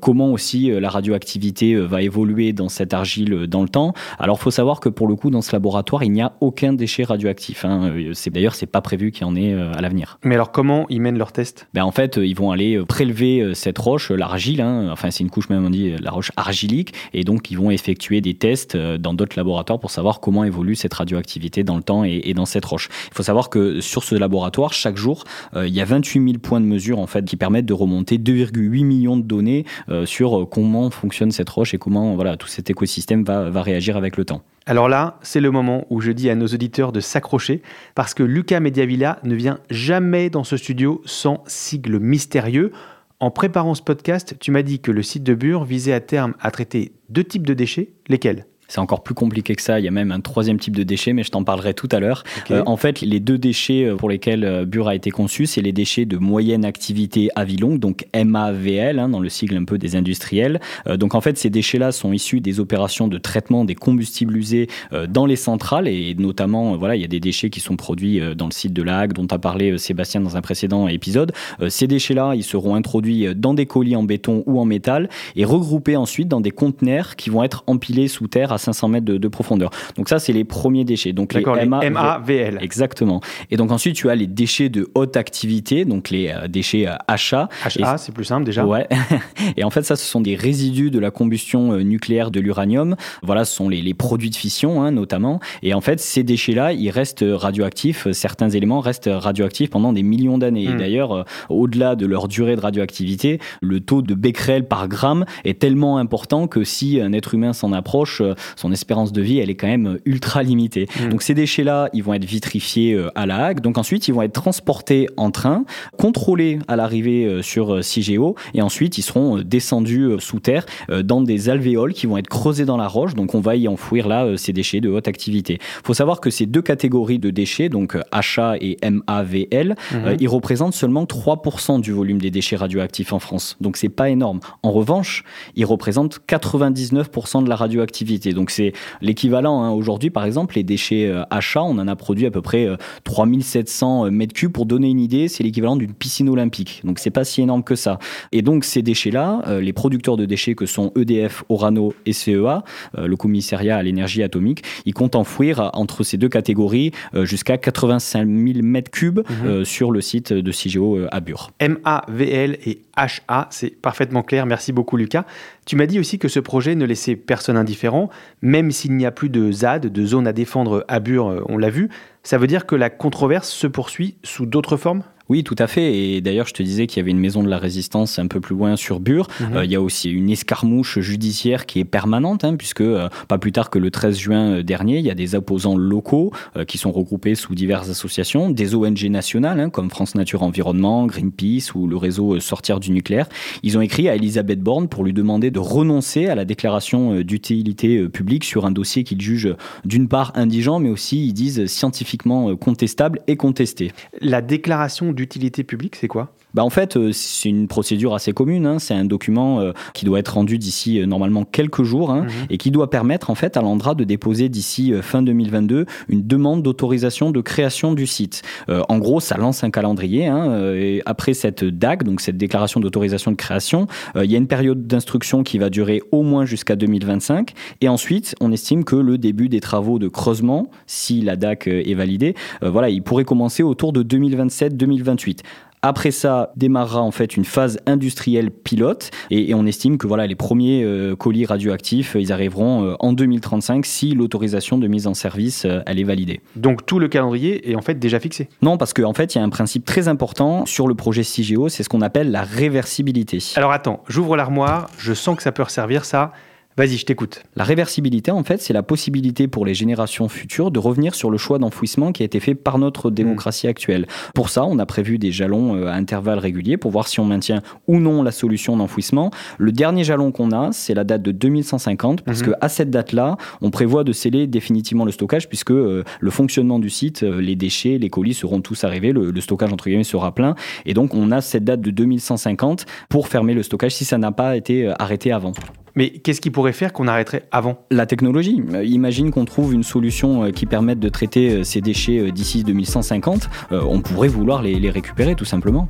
Comment 0.00 0.30
aussi 0.32 0.70
la 0.70 0.90
radioactivité 0.90 1.74
va 1.76 2.02
évoluer 2.02 2.52
dans 2.52 2.68
cette 2.68 2.94
argile 2.94 3.46
dans 3.46 3.62
le 3.62 3.68
temps. 3.68 3.94
Alors, 4.18 4.38
faut 4.38 4.50
savoir 4.50 4.80
que 4.80 4.88
pour 4.88 5.08
le 5.08 5.16
coup, 5.16 5.30
dans 5.30 5.42
ce 5.42 5.52
laboratoire, 5.52 6.04
il 6.04 6.12
n'y 6.12 6.22
a 6.22 6.34
aucun 6.40 6.72
déchet 6.72 7.04
radioactif. 7.04 7.64
hein. 7.64 7.92
C'est 8.12 8.30
d'ailleurs, 8.30 8.54
c'est 8.54 8.66
pas 8.66 8.80
prévu 8.80 9.10
qu'il 9.10 9.22
y 9.22 9.24
en 9.24 9.34
ait 9.34 9.52
à 9.54 9.80
l'avenir. 9.80 10.18
Mais 10.24 10.34
alors 10.34 10.52
comment 10.52 10.86
ils 10.88 11.00
mènent 11.00 11.18
leurs 11.18 11.32
tests? 11.32 11.66
Ben, 11.74 11.84
en 11.84 11.90
fait, 11.90 12.18
ils 12.22 12.34
vont 12.34 12.50
aller 12.50 12.80
prélever 12.86 13.54
cette 13.54 13.78
roche, 13.78 14.10
l'argile, 14.10 14.60
hein, 14.60 14.88
enfin 14.92 15.10
c'est 15.10 15.24
une 15.24 15.30
couche 15.30 15.48
même 15.48 15.64
on 15.64 15.70
dit 15.70 15.94
la 16.00 16.10
roche 16.10 16.32
argilique, 16.36 16.92
et 17.14 17.24
donc 17.24 17.50
ils 17.50 17.58
vont 17.58 17.70
effectuer 17.70 18.20
des 18.20 18.34
tests 18.34 18.76
dans 18.76 19.14
d'autres 19.14 19.36
laboratoires 19.36 19.80
pour 19.80 19.90
savoir 19.90 20.20
comment 20.20 20.44
évolue 20.44 20.74
cette 20.74 20.94
radioactivité 20.94 21.64
dans 21.64 21.76
le 21.76 21.82
temps 21.82 22.01
et, 22.04 22.32
dans 22.34 22.46
cette 22.46 22.64
roche. 22.64 22.88
Il 23.08 23.14
faut 23.14 23.22
savoir 23.22 23.50
que 23.50 23.80
sur 23.80 24.04
ce 24.04 24.14
laboratoire, 24.14 24.72
chaque 24.72 24.96
jour, 24.96 25.24
il 25.54 25.68
y 25.68 25.80
a 25.80 25.84
28 25.84 26.24
000 26.24 26.38
points 26.38 26.60
de 26.60 26.66
mesure 26.66 26.98
en 26.98 27.06
fait 27.06 27.24
qui 27.24 27.36
permettent 27.36 27.66
de 27.66 27.72
remonter 27.74 28.18
2,8 28.18 28.84
millions 28.84 29.16
de 29.16 29.22
données 29.22 29.64
sur 30.04 30.48
comment 30.50 30.90
fonctionne 30.90 31.30
cette 31.30 31.50
roche 31.50 31.74
et 31.74 31.78
comment 31.78 32.14
voilà 32.14 32.36
tout 32.36 32.48
cet 32.48 32.70
écosystème 32.70 33.24
va, 33.24 33.50
va 33.50 33.62
réagir 33.62 33.96
avec 33.96 34.16
le 34.16 34.24
temps. 34.24 34.42
Alors 34.66 34.88
là, 34.88 35.18
c'est 35.22 35.40
le 35.40 35.50
moment 35.50 35.86
où 35.90 36.00
je 36.00 36.12
dis 36.12 36.30
à 36.30 36.34
nos 36.34 36.46
auditeurs 36.46 36.92
de 36.92 37.00
s'accrocher 37.00 37.62
parce 37.94 38.14
que 38.14 38.22
Lucas 38.22 38.60
Mediavilla 38.60 39.18
ne 39.24 39.34
vient 39.34 39.58
jamais 39.70 40.30
dans 40.30 40.44
ce 40.44 40.56
studio 40.56 41.02
sans 41.04 41.42
sigle 41.46 41.98
mystérieux. 41.98 42.72
En 43.18 43.30
préparant 43.30 43.74
ce 43.74 43.82
podcast, 43.82 44.36
tu 44.40 44.50
m'as 44.50 44.62
dit 44.62 44.80
que 44.80 44.92
le 44.92 45.02
site 45.02 45.24
de 45.24 45.34
Bure 45.34 45.64
visait 45.64 45.92
à 45.92 46.00
terme 46.00 46.34
à 46.40 46.50
traiter 46.50 46.92
deux 47.08 47.24
types 47.24 47.46
de 47.46 47.54
déchets. 47.54 47.92
Lesquels? 48.08 48.46
C'est 48.72 48.80
encore 48.80 49.02
plus 49.02 49.14
compliqué 49.14 49.54
que 49.54 49.60
ça. 49.60 49.78
Il 49.78 49.84
y 49.84 49.88
a 49.88 49.90
même 49.90 50.12
un 50.12 50.20
troisième 50.20 50.58
type 50.58 50.74
de 50.74 50.82
déchets, 50.82 51.12
mais 51.12 51.24
je 51.24 51.30
t'en 51.30 51.44
parlerai 51.44 51.74
tout 51.74 51.88
à 51.92 52.00
l'heure. 52.00 52.24
Euh, 52.50 52.62
en 52.64 52.78
fait, 52.78 53.02
les 53.02 53.20
deux 53.20 53.36
déchets 53.36 53.84
euh, 53.84 53.96
pour 53.96 54.08
lesquels 54.08 54.44
euh, 54.44 54.64
Bure 54.64 54.88
a 54.88 54.94
été 54.94 55.10
conçu, 55.10 55.44
c'est 55.44 55.60
les 55.60 55.72
déchets 55.72 56.06
de 56.06 56.16
moyenne 56.16 56.64
activité 56.64 57.28
à 57.36 57.44
vie 57.44 57.58
longue, 57.58 57.78
donc 57.78 58.06
MAVL, 58.14 58.98
hein, 58.98 59.10
dans 59.10 59.20
le 59.20 59.28
sigle 59.28 59.56
un 59.56 59.64
peu 59.64 59.76
des 59.76 59.94
industriels. 59.96 60.60
donc 60.94 61.14
en 61.14 61.20
fait, 61.20 61.36
ces 61.36 61.50
déchets-là 61.50 61.92
sont 61.92 62.12
issus 62.12 62.40
des 62.40 62.60
opérations 62.60 63.08
de 63.08 63.18
traitement 63.18 63.64
des 63.64 63.74
combustibles 63.74 64.36
usés 64.36 64.68
dans 65.08 65.26
les 65.26 65.36
centrales, 65.36 65.88
et 65.88 66.14
notamment, 66.14 66.76
voilà, 66.76 66.96
il 66.96 67.02
y 67.02 67.04
a 67.04 67.08
des 67.08 67.20
déchets 67.20 67.50
qui 67.50 67.60
sont 67.60 67.76
produits 67.76 68.20
dans 68.36 68.46
le 68.46 68.52
site 68.52 68.72
de 68.72 68.82
l'AG, 68.82 69.12
dont 69.12 69.26
a 69.30 69.38
parlé 69.38 69.76
Sébastien 69.78 70.20
dans 70.20 70.36
un 70.36 70.40
précédent 70.40 70.88
épisode. 70.88 71.32
ces 71.68 71.86
déchets-là, 71.86 72.34
ils 72.34 72.44
seront 72.44 72.74
introduits 72.74 73.34
dans 73.34 73.54
des 73.54 73.66
colis 73.66 73.96
en 73.96 74.02
béton 74.02 74.42
ou 74.46 74.60
en 74.60 74.64
métal 74.64 75.08
et 75.36 75.44
regroupés 75.44 75.96
ensuite 75.96 76.28
dans 76.28 76.40
des 76.40 76.50
conteneurs 76.50 77.16
qui 77.16 77.30
vont 77.30 77.42
être 77.42 77.64
empilés 77.66 78.08
sous 78.08 78.28
terre 78.28 78.52
à 78.52 78.58
500 78.62 78.88
mètres 78.88 79.04
de, 79.04 79.28
profondeur. 79.28 79.70
Donc 79.96 80.08
ça, 80.08 80.18
c'est 80.18 80.32
les 80.32 80.44
premiers 80.44 80.84
déchets. 80.84 81.12
Donc 81.12 81.34
les, 81.34 81.44
MAVL. 81.44 82.58
Exactement. 82.60 83.20
Et 83.50 83.56
donc 83.56 83.70
ensuite, 83.70 83.96
tu 83.96 84.10
as 84.10 84.14
les 84.14 84.26
déchets 84.26 84.68
de 84.68 84.88
haute 84.94 85.16
activité, 85.16 85.84
donc 85.84 86.10
les 86.10 86.28
euh, 86.28 86.48
déchets 86.48 86.86
HA. 86.86 86.96
Euh, 87.08 87.82
HA, 87.82 87.98
c'est 87.98 88.12
plus 88.12 88.24
simple 88.24 88.44
déjà. 88.44 88.64
Ouais. 88.66 88.88
et 89.56 89.64
en 89.64 89.70
fait, 89.70 89.82
ça, 89.82 89.96
ce 89.96 90.04
sont 90.04 90.20
des 90.20 90.34
résidus 90.34 90.90
de 90.90 90.98
la 90.98 91.10
combustion 91.10 91.72
euh, 91.72 91.82
nucléaire 91.82 92.30
de 92.30 92.40
l'uranium. 92.40 92.96
Voilà, 93.22 93.44
ce 93.44 93.54
sont 93.54 93.68
les, 93.68 93.82
les 93.82 93.94
produits 93.94 94.30
de 94.30 94.36
fission, 94.36 94.82
hein, 94.82 94.90
notamment. 94.90 95.40
Et 95.62 95.74
en 95.74 95.80
fait, 95.80 96.00
ces 96.00 96.22
déchets-là, 96.22 96.72
ils 96.72 96.90
restent 96.90 97.24
radioactifs. 97.26 98.10
Certains 98.12 98.50
éléments 98.50 98.80
restent 98.80 99.10
radioactifs 99.12 99.70
pendant 99.70 99.92
des 99.92 100.02
millions 100.02 100.38
d'années. 100.38 100.64
Et 100.64 100.74
hmm. 100.74 100.78
d'ailleurs, 100.78 101.24
au-delà 101.48 101.96
de 101.96 102.06
leur 102.06 102.28
durée 102.28 102.56
de 102.56 102.60
radioactivité, 102.60 103.38
le 103.60 103.80
taux 103.80 104.02
de 104.02 104.14
becquerel 104.14 104.66
par 104.66 104.88
gramme 104.88 105.24
est 105.44 105.58
tellement 105.58 105.98
important 105.98 106.46
que 106.46 106.64
si 106.64 107.00
un 107.00 107.12
être 107.12 107.34
humain 107.34 107.52
s'en 107.52 107.72
approche, 107.72 108.22
son 108.56 108.72
espérance 108.72 109.12
de 109.12 109.22
vie, 109.22 109.38
elle 109.38 109.50
est 109.50 109.54
quand 109.54 109.66
même 109.66 109.98
ultra 110.04 110.42
limitée. 110.42 110.88
Mm. 111.00 111.10
Donc 111.10 111.22
ces 111.22 111.34
déchets-là, 111.34 111.88
ils 111.92 112.02
vont 112.02 112.14
être 112.14 112.24
vitrifiés 112.24 112.94
euh, 112.94 113.10
à 113.14 113.26
la 113.26 113.46
Hague. 113.46 113.60
Donc 113.60 113.78
ensuite, 113.78 114.08
ils 114.08 114.14
vont 114.14 114.22
être 114.22 114.32
transportés 114.32 115.08
en 115.16 115.30
train, 115.30 115.64
contrôlés 115.98 116.58
à 116.68 116.76
l'arrivée 116.76 117.24
euh, 117.26 117.42
sur 117.42 117.84
CIGEO, 117.84 118.34
et 118.54 118.62
ensuite, 118.62 118.98
ils 118.98 119.02
seront 119.02 119.38
euh, 119.38 119.44
descendus 119.44 120.10
sous 120.18 120.40
terre 120.40 120.66
dans 120.88 121.20
des 121.20 121.48
alvéoles 121.48 121.92
qui 121.92 122.06
vont 122.06 122.16
être 122.16 122.28
creusés 122.28 122.64
dans 122.64 122.76
la 122.76 122.88
roche. 122.88 123.14
Donc 123.14 123.34
on 123.34 123.40
va 123.40 123.56
y 123.56 123.68
enfouir 123.68 124.08
là 124.08 124.36
ces 124.36 124.52
déchets 124.52 124.80
de 124.80 124.88
haute 124.88 125.08
activité. 125.08 125.54
Il 125.60 125.86
faut 125.86 125.94
savoir 125.94 126.20
que 126.20 126.30
ces 126.30 126.46
deux 126.46 126.62
catégories 126.62 127.18
de 127.18 127.30
déchets, 127.30 127.68
donc 127.68 127.96
HA 128.12 128.56
et 128.60 128.76
MAVL, 128.82 129.74
mm-hmm. 129.74 130.16
ils 130.20 130.28
représentent 130.28 130.74
seulement 130.74 131.04
3% 131.04 131.80
du 131.80 131.92
volume 131.92 132.20
des 132.20 132.30
déchets 132.30 132.56
radioactifs 132.56 133.12
en 133.12 133.18
France. 133.18 133.56
Donc 133.60 133.76
c'est 133.76 133.88
pas 133.88 134.10
énorme. 134.10 134.40
En 134.62 134.72
revanche, 134.72 135.24
ils 135.56 135.66
représentent 135.66 136.20
99% 136.28 137.44
de 137.44 137.48
la 137.48 137.56
radioactivité. 137.56 138.31
Donc 138.34 138.50
c'est 138.50 138.72
l'équivalent. 139.00 139.62
Hein. 139.62 139.70
Aujourd'hui, 139.70 140.10
par 140.10 140.24
exemple, 140.24 140.56
les 140.56 140.62
déchets 140.62 141.12
achats, 141.30 141.60
euh, 141.60 141.64
on 141.64 141.78
en 141.78 141.88
a 141.88 141.96
produit 141.96 142.26
à 142.26 142.30
peu 142.30 142.42
près 142.42 142.68
3700 143.04 144.04
euh, 144.04 144.06
euh, 144.06 144.10
mètres 144.10 144.34
cubes. 144.34 144.52
Pour 144.52 144.66
donner 144.66 144.88
une 144.88 145.00
idée, 145.00 145.28
c'est 145.28 145.42
l'équivalent 145.42 145.76
d'une 145.76 145.94
piscine 145.94 146.28
olympique. 146.28 146.82
Donc 146.84 146.98
c'est 146.98 147.10
pas 147.10 147.24
si 147.24 147.42
énorme 147.42 147.64
que 147.64 147.74
ça. 147.74 147.98
Et 148.32 148.42
donc 148.42 148.64
ces 148.64 148.82
déchets-là, 148.82 149.60
les 149.60 149.72
producteurs 149.72 150.16
de 150.16 150.26
déchets 150.26 150.54
que 150.54 150.66
sont 150.66 150.92
EDF, 150.96 151.44
Orano 151.48 151.94
et 152.06 152.12
CEA, 152.12 152.62
le 152.96 153.16
commissariat 153.16 153.76
à 153.76 153.82
l'énergie 153.82 154.22
atomique, 154.22 154.62
ils 154.84 154.94
comptent 154.94 155.16
enfouir 155.16 155.70
entre 155.74 156.04
ces 156.04 156.16
deux 156.16 156.28
catégories 156.28 156.92
jusqu'à 157.22 157.56
85 157.56 158.26
000 158.26 158.62
mètres 158.62 158.90
cubes 158.90 159.20
mhm. 159.28 159.64
sur 159.64 159.90
le 159.90 160.00
site 160.00 160.32
de 160.32 160.52
CIGEO 160.52 161.06
à 161.10 161.20
Bure. 161.20 161.50
MAVL 161.60 162.58
et 162.66 162.82
HA, 162.96 163.48
c'est 163.50 163.80
parfaitement 163.80 164.22
clair. 164.22 164.46
Merci 164.46 164.72
beaucoup 164.72 164.96
Lucas. 164.96 165.24
Tu 165.64 165.76
m'as 165.76 165.86
dit 165.86 166.00
aussi 166.00 166.18
que 166.18 166.28
ce 166.28 166.40
projet 166.40 166.74
ne 166.74 166.84
laissait 166.84 167.14
personne 167.14 167.56
indifférent, 167.56 168.10
même 168.40 168.72
s'il 168.72 168.96
n'y 168.96 169.06
a 169.06 169.12
plus 169.12 169.28
de 169.28 169.52
ZAD, 169.52 169.86
de 169.86 170.06
zone 170.06 170.26
à 170.26 170.32
défendre 170.32 170.84
à 170.88 170.98
Bure, 170.98 171.28
euh, 171.28 171.44
on 171.48 171.56
l'a 171.56 171.70
vu. 171.70 171.88
Ça 172.24 172.36
veut 172.36 172.48
dire 172.48 172.66
que 172.66 172.74
la 172.74 172.90
controverse 172.90 173.48
se 173.48 173.68
poursuit 173.68 174.16
sous 174.24 174.44
d'autres 174.44 174.76
formes? 174.76 175.04
Oui, 175.28 175.44
tout 175.44 175.56
à 175.58 175.66
fait. 175.66 175.96
Et 175.96 176.20
d'ailleurs, 176.20 176.46
je 176.46 176.54
te 176.54 176.62
disais 176.62 176.86
qu'il 176.86 176.98
y 176.98 177.00
avait 177.00 177.10
une 177.10 177.18
maison 177.18 177.42
de 177.42 177.48
la 177.48 177.58
résistance 177.58 178.18
un 178.18 178.26
peu 178.26 178.40
plus 178.40 178.54
loin 178.54 178.76
sur 178.76 179.00
Bure. 179.00 179.28
Mhm. 179.40 179.56
Euh, 179.56 179.64
il 179.64 179.70
y 179.70 179.76
a 179.76 179.80
aussi 179.80 180.10
une 180.10 180.30
escarmouche 180.30 181.00
judiciaire 181.00 181.66
qui 181.66 181.80
est 181.80 181.84
permanente, 181.84 182.44
hein, 182.44 182.56
puisque 182.56 182.80
euh, 182.80 183.08
pas 183.28 183.38
plus 183.38 183.52
tard 183.52 183.70
que 183.70 183.78
le 183.78 183.90
13 183.90 184.18
juin 184.18 184.50
euh, 184.50 184.62
dernier, 184.62 184.98
il 184.98 185.04
y 185.04 185.10
a 185.10 185.14
des 185.14 185.34
opposants 185.34 185.76
locaux 185.76 186.32
qui 186.66 186.78
sont 186.78 186.92
regroupés 186.92 187.34
sous 187.34 187.54
diverses 187.54 187.88
associations, 187.88 188.50
des 188.50 188.74
ONG 188.74 189.04
nationales 189.04 189.60
hein, 189.60 189.70
comme 189.70 189.90
France 189.90 190.14
Nature 190.14 190.42
Environnement, 190.42 191.06
Greenpeace 191.06 191.74
ou 191.74 191.86
le 191.86 191.96
réseau 191.96 192.40
Sortir 192.40 192.80
du 192.80 192.90
nucléaire. 192.90 193.28
Ils 193.62 193.78
ont 193.78 193.80
écrit 193.80 194.08
à 194.08 194.14
Elisabeth 194.14 194.60
Borne 194.60 194.88
pour 194.88 195.04
lui 195.04 195.12
demander 195.12 195.50
de 195.50 195.58
renoncer 195.58 196.26
à 196.26 196.34
la 196.34 196.44
déclaration 196.44 197.20
d'utilité 197.20 198.08
publique 198.08 198.44
sur 198.44 198.66
un 198.66 198.70
dossier 198.70 199.04
qu'ils 199.04 199.20
jugent 199.20 199.54
d'une 199.84 200.08
part 200.08 200.32
indigent, 200.34 200.78
mais 200.78 200.90
aussi, 200.90 201.26
ils 201.26 201.32
disent, 201.32 201.66
scientifiquement 201.66 202.54
contestable 202.56 203.20
et 203.26 203.36
contesté. 203.36 203.92
La 204.20 204.42
déclaration 204.42 205.11
d'utilité 205.12 205.64
publique, 205.64 205.96
c'est 205.96 206.08
quoi? 206.08 206.32
Bah 206.54 206.64
en 206.64 206.70
fait, 206.70 206.96
euh, 206.96 207.10
c'est 207.12 207.48
une 207.48 207.68
procédure 207.68 208.14
assez 208.14 208.32
commune. 208.32 208.66
Hein. 208.66 208.78
C'est 208.78 208.94
un 208.94 209.04
document 209.04 209.60
euh, 209.60 209.72
qui 209.94 210.04
doit 210.04 210.18
être 210.18 210.34
rendu 210.34 210.58
d'ici 210.58 211.00
euh, 211.00 211.06
normalement 211.06 211.44
quelques 211.44 211.82
jours 211.82 212.10
hein, 212.10 212.22
mhm. 212.22 212.46
et 212.50 212.58
qui 212.58 212.70
doit 212.70 212.90
permettre 212.90 213.30
en 213.30 213.34
fait 213.34 213.56
à 213.56 213.62
l'Andra 213.62 213.94
de 213.94 214.04
déposer 214.04 214.48
d'ici 214.48 214.92
fin 215.00 215.22
2022 215.22 215.86
une 216.08 216.26
demande 216.26 216.62
d'autorisation 216.62 217.30
de 217.30 217.40
création 217.40 217.92
du 217.94 218.06
site. 218.06 218.42
en 218.68 218.98
gros, 218.98 219.20
ça 219.20 219.36
lance 219.36 219.64
un 219.64 219.70
calendrier. 219.70 220.26
Hein, 220.26 220.74
et 220.74 221.02
après 221.06 221.34
cette 221.34 221.64
DAG, 221.64 222.02
donc 222.04 222.20
cette 222.20 222.36
déclaration 222.36 222.80
d'autorisation 222.80 223.30
de 223.30 223.36
création, 223.36 223.86
il 224.16 224.30
y 224.30 224.34
a 224.34 224.38
une 224.38 224.46
période 224.46 224.86
d'instruction 224.86 225.42
qui 225.42 225.58
va 225.58 225.70
durer 225.70 226.02
au 226.10 226.22
moins 226.22 226.44
jusqu'à 226.44 226.76
2025. 226.76 227.52
Et 227.80 227.88
ensuite, 227.88 228.34
on 228.40 228.52
estime 228.52 228.84
que 228.84 228.96
le 228.96 229.18
début 229.18 229.48
des 229.48 229.60
travaux 229.60 229.98
de 229.98 230.08
creusement, 230.08 230.70
si 230.86 231.20
la 231.20 231.36
DAC 231.36 231.66
est 231.66 231.94
validée, 231.94 232.34
voilà, 232.62 232.88
il 232.90 233.02
pourrait 233.02 233.24
commencer 233.24 233.62
autour 233.62 233.92
de 233.92 234.02
2027-2028. 234.02 235.40
Après 235.84 236.12
ça, 236.12 236.52
démarrera 236.54 237.02
en 237.02 237.10
fait 237.10 237.36
une 237.36 237.44
phase 237.44 237.80
industrielle 237.86 238.52
pilote 238.52 239.10
et, 239.30 239.52
on 239.52 239.66
estime 239.66 239.98
que 239.98 240.06
voilà 240.06 240.28
les 240.28 240.36
premiers 240.36 240.84
euh, 240.84 241.16
colis 241.16 241.44
radioactifs, 241.44 242.16
ils 242.18 242.32
arriveront 242.32 242.84
euh, 242.84 242.94
en 243.00 243.12
2035 243.12 243.84
si 243.84 244.14
l'autorisation 244.14 244.78
de 244.78 244.86
mise 244.86 245.08
en 245.08 245.14
service 245.14 245.64
euh, 245.64 245.80
elle 245.86 245.98
est 245.98 246.04
validée. 246.04 246.40
Donc 246.54 246.86
tout 246.86 247.00
le 247.00 247.08
calendrier 247.08 247.68
est 247.68 247.74
en 247.74 247.82
fait 247.82 247.98
déjà 247.98 248.20
fixé. 248.20 248.48
Non, 248.62 248.78
parce 248.78 248.92
qu'en 248.94 249.10
en 249.10 249.12
fait 249.12 249.34
il 249.34 249.38
y 249.38 249.40
a 249.40 249.44
un 249.44 249.48
principe 249.48 249.84
très 249.84 250.06
important 250.06 250.66
sur 250.66 250.86
le 250.86 250.94
projet 250.94 251.24
CIGEO, 251.24 251.68
c'est 251.68 251.82
ce 251.82 251.88
qu'on 251.88 252.00
appelle 252.00 252.30
la 252.30 252.42
réversibilité. 252.42 253.38
Alors 253.56 253.72
attends, 253.72 254.04
j'ouvre 254.08 254.36
l'armoire, 254.36 254.88
je 254.98 255.12
sens 255.14 255.36
que 255.36 255.42
ça 255.42 255.50
peut 255.50 255.64
servir 255.66 256.04
ça. 256.04 256.30
Vas-y, 256.78 256.96
je 256.96 257.04
t'écoute. 257.04 257.42
La 257.54 257.64
réversibilité, 257.64 258.30
en 258.30 258.42
fait, 258.44 258.62
c'est 258.62 258.72
la 258.72 258.82
possibilité 258.82 259.46
pour 259.46 259.66
les 259.66 259.74
générations 259.74 260.28
futures 260.30 260.70
de 260.70 260.78
revenir 260.78 261.14
sur 261.14 261.30
le 261.30 261.36
choix 261.36 261.58
d'enfouissement 261.58 262.12
qui 262.12 262.22
a 262.22 262.26
été 262.26 262.40
fait 262.40 262.54
par 262.54 262.78
notre 262.78 263.10
hmm. 263.10 263.14
démocratie 263.14 263.68
actuelle. 263.68 264.06
Pour 264.34 264.48
ça, 264.48 264.64
on 264.64 264.78
a 264.78 264.86
prévu 264.86 265.18
des 265.18 265.32
jalons 265.32 265.76
euh, 265.76 265.88
à 265.88 265.92
intervalles 265.92 266.38
réguliers 266.38 266.78
pour 266.78 266.90
voir 266.90 267.08
si 267.08 267.20
on 267.20 267.26
maintient 267.26 267.60
ou 267.88 267.98
non 267.98 268.22
la 268.22 268.30
solution 268.30 268.74
d'enfouissement. 268.78 269.30
Le 269.58 269.70
dernier 269.70 270.02
jalon 270.02 270.32
qu'on 270.32 270.50
a, 270.50 270.72
c'est 270.72 270.94
la 270.94 271.04
date 271.04 271.20
de 271.20 271.30
2150, 271.30 272.22
parce 272.22 272.40
qu'à 272.40 272.48
hmm. 272.48 272.52
que 272.52 272.58
à 272.62 272.68
cette 272.70 272.90
date-là, 272.90 273.36
on 273.60 273.70
prévoit 273.70 274.02
de 274.02 274.12
sceller 274.12 274.46
définitivement 274.46 275.04
le 275.04 275.12
stockage, 275.12 275.50
puisque 275.50 275.72
euh, 275.72 276.04
le 276.20 276.30
fonctionnement 276.30 276.78
du 276.78 276.88
site, 276.88 277.22
euh, 277.22 277.38
les 277.42 277.54
déchets, 277.54 277.98
les 277.98 278.08
colis 278.08 278.34
seront 278.34 278.62
tous 278.62 278.84
arrivés, 278.84 279.12
le, 279.12 279.30
le, 279.30 279.40
stockage 279.42 279.72
entre 279.74 279.84
guillemets 279.84 280.04
sera 280.04 280.34
plein, 280.34 280.54
et 280.86 280.94
donc 280.94 281.14
on 281.14 281.32
a 281.32 281.42
cette 281.42 281.64
date 281.64 281.82
de 281.82 281.90
2150 281.90 282.86
pour 283.10 283.28
fermer 283.28 283.52
le 283.52 283.62
stockage 283.62 283.94
si 283.94 284.06
ça 284.06 284.16
n'a 284.16 284.32
pas 284.32 284.56
été 284.56 284.88
arrêté 284.98 285.32
avant. 285.32 285.52
Mais 285.94 286.10
qu'est-ce 286.10 286.40
qui 286.40 286.50
pourrait 286.50 286.72
faire 286.72 286.92
qu'on 286.92 287.06
arrêterait 287.06 287.46
avant? 287.50 287.84
La 287.90 288.06
technologie. 288.06 288.62
Euh, 288.72 288.84
imagine 288.84 289.30
qu'on 289.30 289.44
trouve 289.44 289.74
une 289.74 289.82
solution 289.82 290.44
euh, 290.44 290.50
qui 290.50 290.66
permette 290.66 290.98
de 290.98 291.08
traiter 291.08 291.50
euh, 291.50 291.64
ces 291.64 291.80
déchets 291.80 292.32
d'ici 292.32 292.64
2150. 292.64 293.48
On 293.70 294.00
pourrait 294.00 294.28
vouloir 294.28 294.62
les, 294.62 294.90
récupérer 294.90 295.34
tout 295.34 295.44
simplement. 295.44 295.88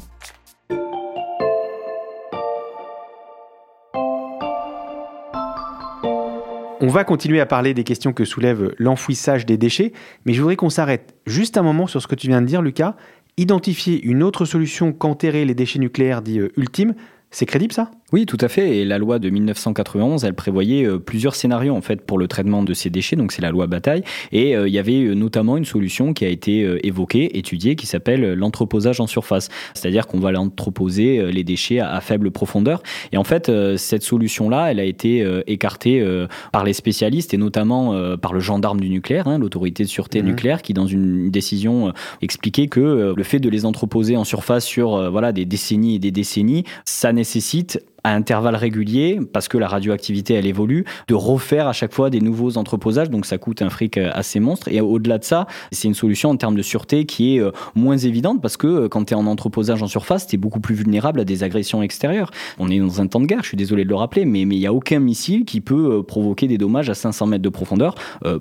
On 6.80 6.88
va 6.88 7.04
continuer 7.04 7.40
à 7.40 7.46
parler 7.46 7.74
des 7.74 7.84
questions 7.84 8.12
que 8.12 8.24
soulève 8.24 8.74
l'enfouissage 8.78 9.46
des 9.46 9.56
déchets, 9.56 9.92
mais 10.24 10.32
je 10.32 10.40
voudrais 10.40 10.56
qu'on 10.56 10.70
s'arrête 10.70 11.14
juste 11.26 11.56
un 11.56 11.62
moment 11.62 11.86
sur 11.86 12.02
ce 12.02 12.08
que 12.08 12.16
tu 12.16 12.26
viens 12.26 12.42
de 12.42 12.46
dire, 12.46 12.60
Lucas. 12.60 12.96
Identifier 13.36 14.02
une 14.02 14.22
autre 14.22 14.44
solution 14.44 14.92
qu'enterrer 14.92 15.44
les 15.44 15.54
déchets 15.54 15.78
nucléaires 15.78 16.22
dits 16.22 16.40
ultimes, 16.56 16.94
c'est 17.30 17.46
crédible 17.46 17.72
ça? 17.72 17.90
Oui, 18.12 18.26
tout 18.26 18.36
à 18.42 18.48
fait. 18.48 18.76
Et 18.76 18.84
la 18.84 18.98
loi 18.98 19.18
de 19.18 19.30
1991, 19.30 20.24
elle 20.24 20.34
prévoyait 20.34 20.84
euh, 20.84 20.98
plusieurs 20.98 21.34
scénarios 21.34 21.74
en 21.74 21.80
fait 21.80 22.02
pour 22.02 22.18
le 22.18 22.28
traitement 22.28 22.62
de 22.62 22.74
ces 22.74 22.90
déchets. 22.90 23.16
Donc 23.16 23.32
c'est 23.32 23.40
la 23.40 23.50
loi 23.50 23.66
Bataille. 23.66 24.04
Et 24.32 24.54
euh, 24.54 24.68
il 24.68 24.74
y 24.74 24.78
avait 24.78 25.02
euh, 25.02 25.14
notamment 25.14 25.56
une 25.56 25.64
solution 25.64 26.12
qui 26.12 26.26
a 26.26 26.28
été 26.28 26.52
évoquée, 26.86 27.38
étudiée, 27.38 27.74
qui 27.74 27.86
s'appelle 27.86 28.34
l'entreposage 28.34 29.00
en 29.00 29.06
surface. 29.06 29.48
C'est-à-dire 29.72 30.06
qu'on 30.06 30.20
va 30.20 30.30
l'entreposer 30.30 31.32
les 31.32 31.44
déchets 31.44 31.78
à, 31.78 32.00
faible 32.00 32.30
profondeur. 32.30 32.82
Et 33.12 33.16
en 33.16 33.24
fait, 33.24 33.50
cette 33.76 34.02
solution-là, 34.02 34.70
elle 34.70 34.80
a 34.80 34.84
été 34.84 35.26
écartée 35.46 36.04
par 36.52 36.64
les 36.64 36.72
spécialistes 36.72 37.32
et 37.34 37.36
notamment 37.36 38.16
par 38.18 38.32
le 38.32 38.40
gendarme 38.40 38.80
du 38.80 38.90
nucléaire, 38.90 39.28
hein, 39.28 39.38
l'autorité 39.38 39.84
de 39.84 39.88
sûreté 39.88 40.22
mmh. 40.22 40.26
nucléaire, 40.26 40.62
qui 40.62 40.74
dans 40.74 40.86
une 40.86 41.30
décision 41.30 41.92
expliquait 42.20 42.68
que 42.68 43.14
le 43.16 43.22
fait 43.22 43.40
de 43.40 43.48
les 43.48 43.64
entreposer 43.64 44.16
en 44.16 44.24
surface 44.24 44.64
sur 44.64 45.10
voilà 45.10 45.32
des 45.32 45.44
décennies 45.44 45.96
et 45.96 45.98
des 45.98 46.10
décennies, 46.10 46.64
ça 46.84 47.12
nécessite 47.12 47.80
à 48.04 48.14
intervalles 48.14 48.56
réguliers, 48.56 49.20
parce 49.32 49.48
que 49.48 49.58
la 49.58 49.68
radioactivité, 49.68 50.34
elle 50.34 50.46
évolue, 50.46 50.84
de 51.08 51.14
refaire 51.14 51.68
à 51.68 51.72
chaque 51.72 51.92
fois 51.92 52.10
des 52.10 52.20
nouveaux 52.20 52.58
entreposages. 52.58 53.10
Donc 53.10 53.26
ça 53.26 53.38
coûte 53.38 53.62
un 53.62 53.70
fric 53.70 53.96
euh, 53.96 54.10
assez 54.12 54.40
monstre. 54.40 54.68
Et 54.68 54.80
au-delà 54.80 55.18
de 55.18 55.24
ça, 55.24 55.46
c'est 55.70 55.88
une 55.88 55.94
solution 55.94 56.30
en 56.30 56.36
termes 56.36 56.56
de 56.56 56.62
sûreté 56.62 57.04
qui 57.04 57.36
est 57.36 57.40
euh, 57.40 57.52
moins 57.74 57.96
évidente 57.96 58.42
parce 58.42 58.56
que 58.56 58.66
euh, 58.66 58.88
quand 58.88 59.04
tu 59.04 59.14
es 59.14 59.16
en 59.16 59.26
entreposage 59.26 59.82
en 59.82 59.86
surface, 59.86 60.26
tu 60.26 60.34
es 60.34 60.38
beaucoup 60.38 60.60
plus 60.60 60.74
vulnérable 60.74 61.20
à 61.20 61.24
des 61.24 61.42
agressions 61.44 61.82
extérieures. 61.82 62.30
On 62.58 62.70
est 62.70 62.78
dans 62.78 63.00
un 63.00 63.06
temps 63.06 63.20
de 63.20 63.26
guerre, 63.26 63.42
je 63.42 63.48
suis 63.48 63.56
désolé 63.56 63.84
de 63.84 63.88
le 63.88 63.94
rappeler, 63.94 64.24
mais 64.24 64.40
il 64.40 64.48
n'y 64.48 64.66
a 64.66 64.72
aucun 64.72 64.98
missile 64.98 65.44
qui 65.44 65.60
peut 65.60 66.02
provoquer 66.02 66.48
des 66.48 66.58
dommages 66.58 66.90
à 66.90 66.94
500 66.94 67.26
mètres 67.26 67.42
de 67.42 67.48
profondeur. 67.48 67.94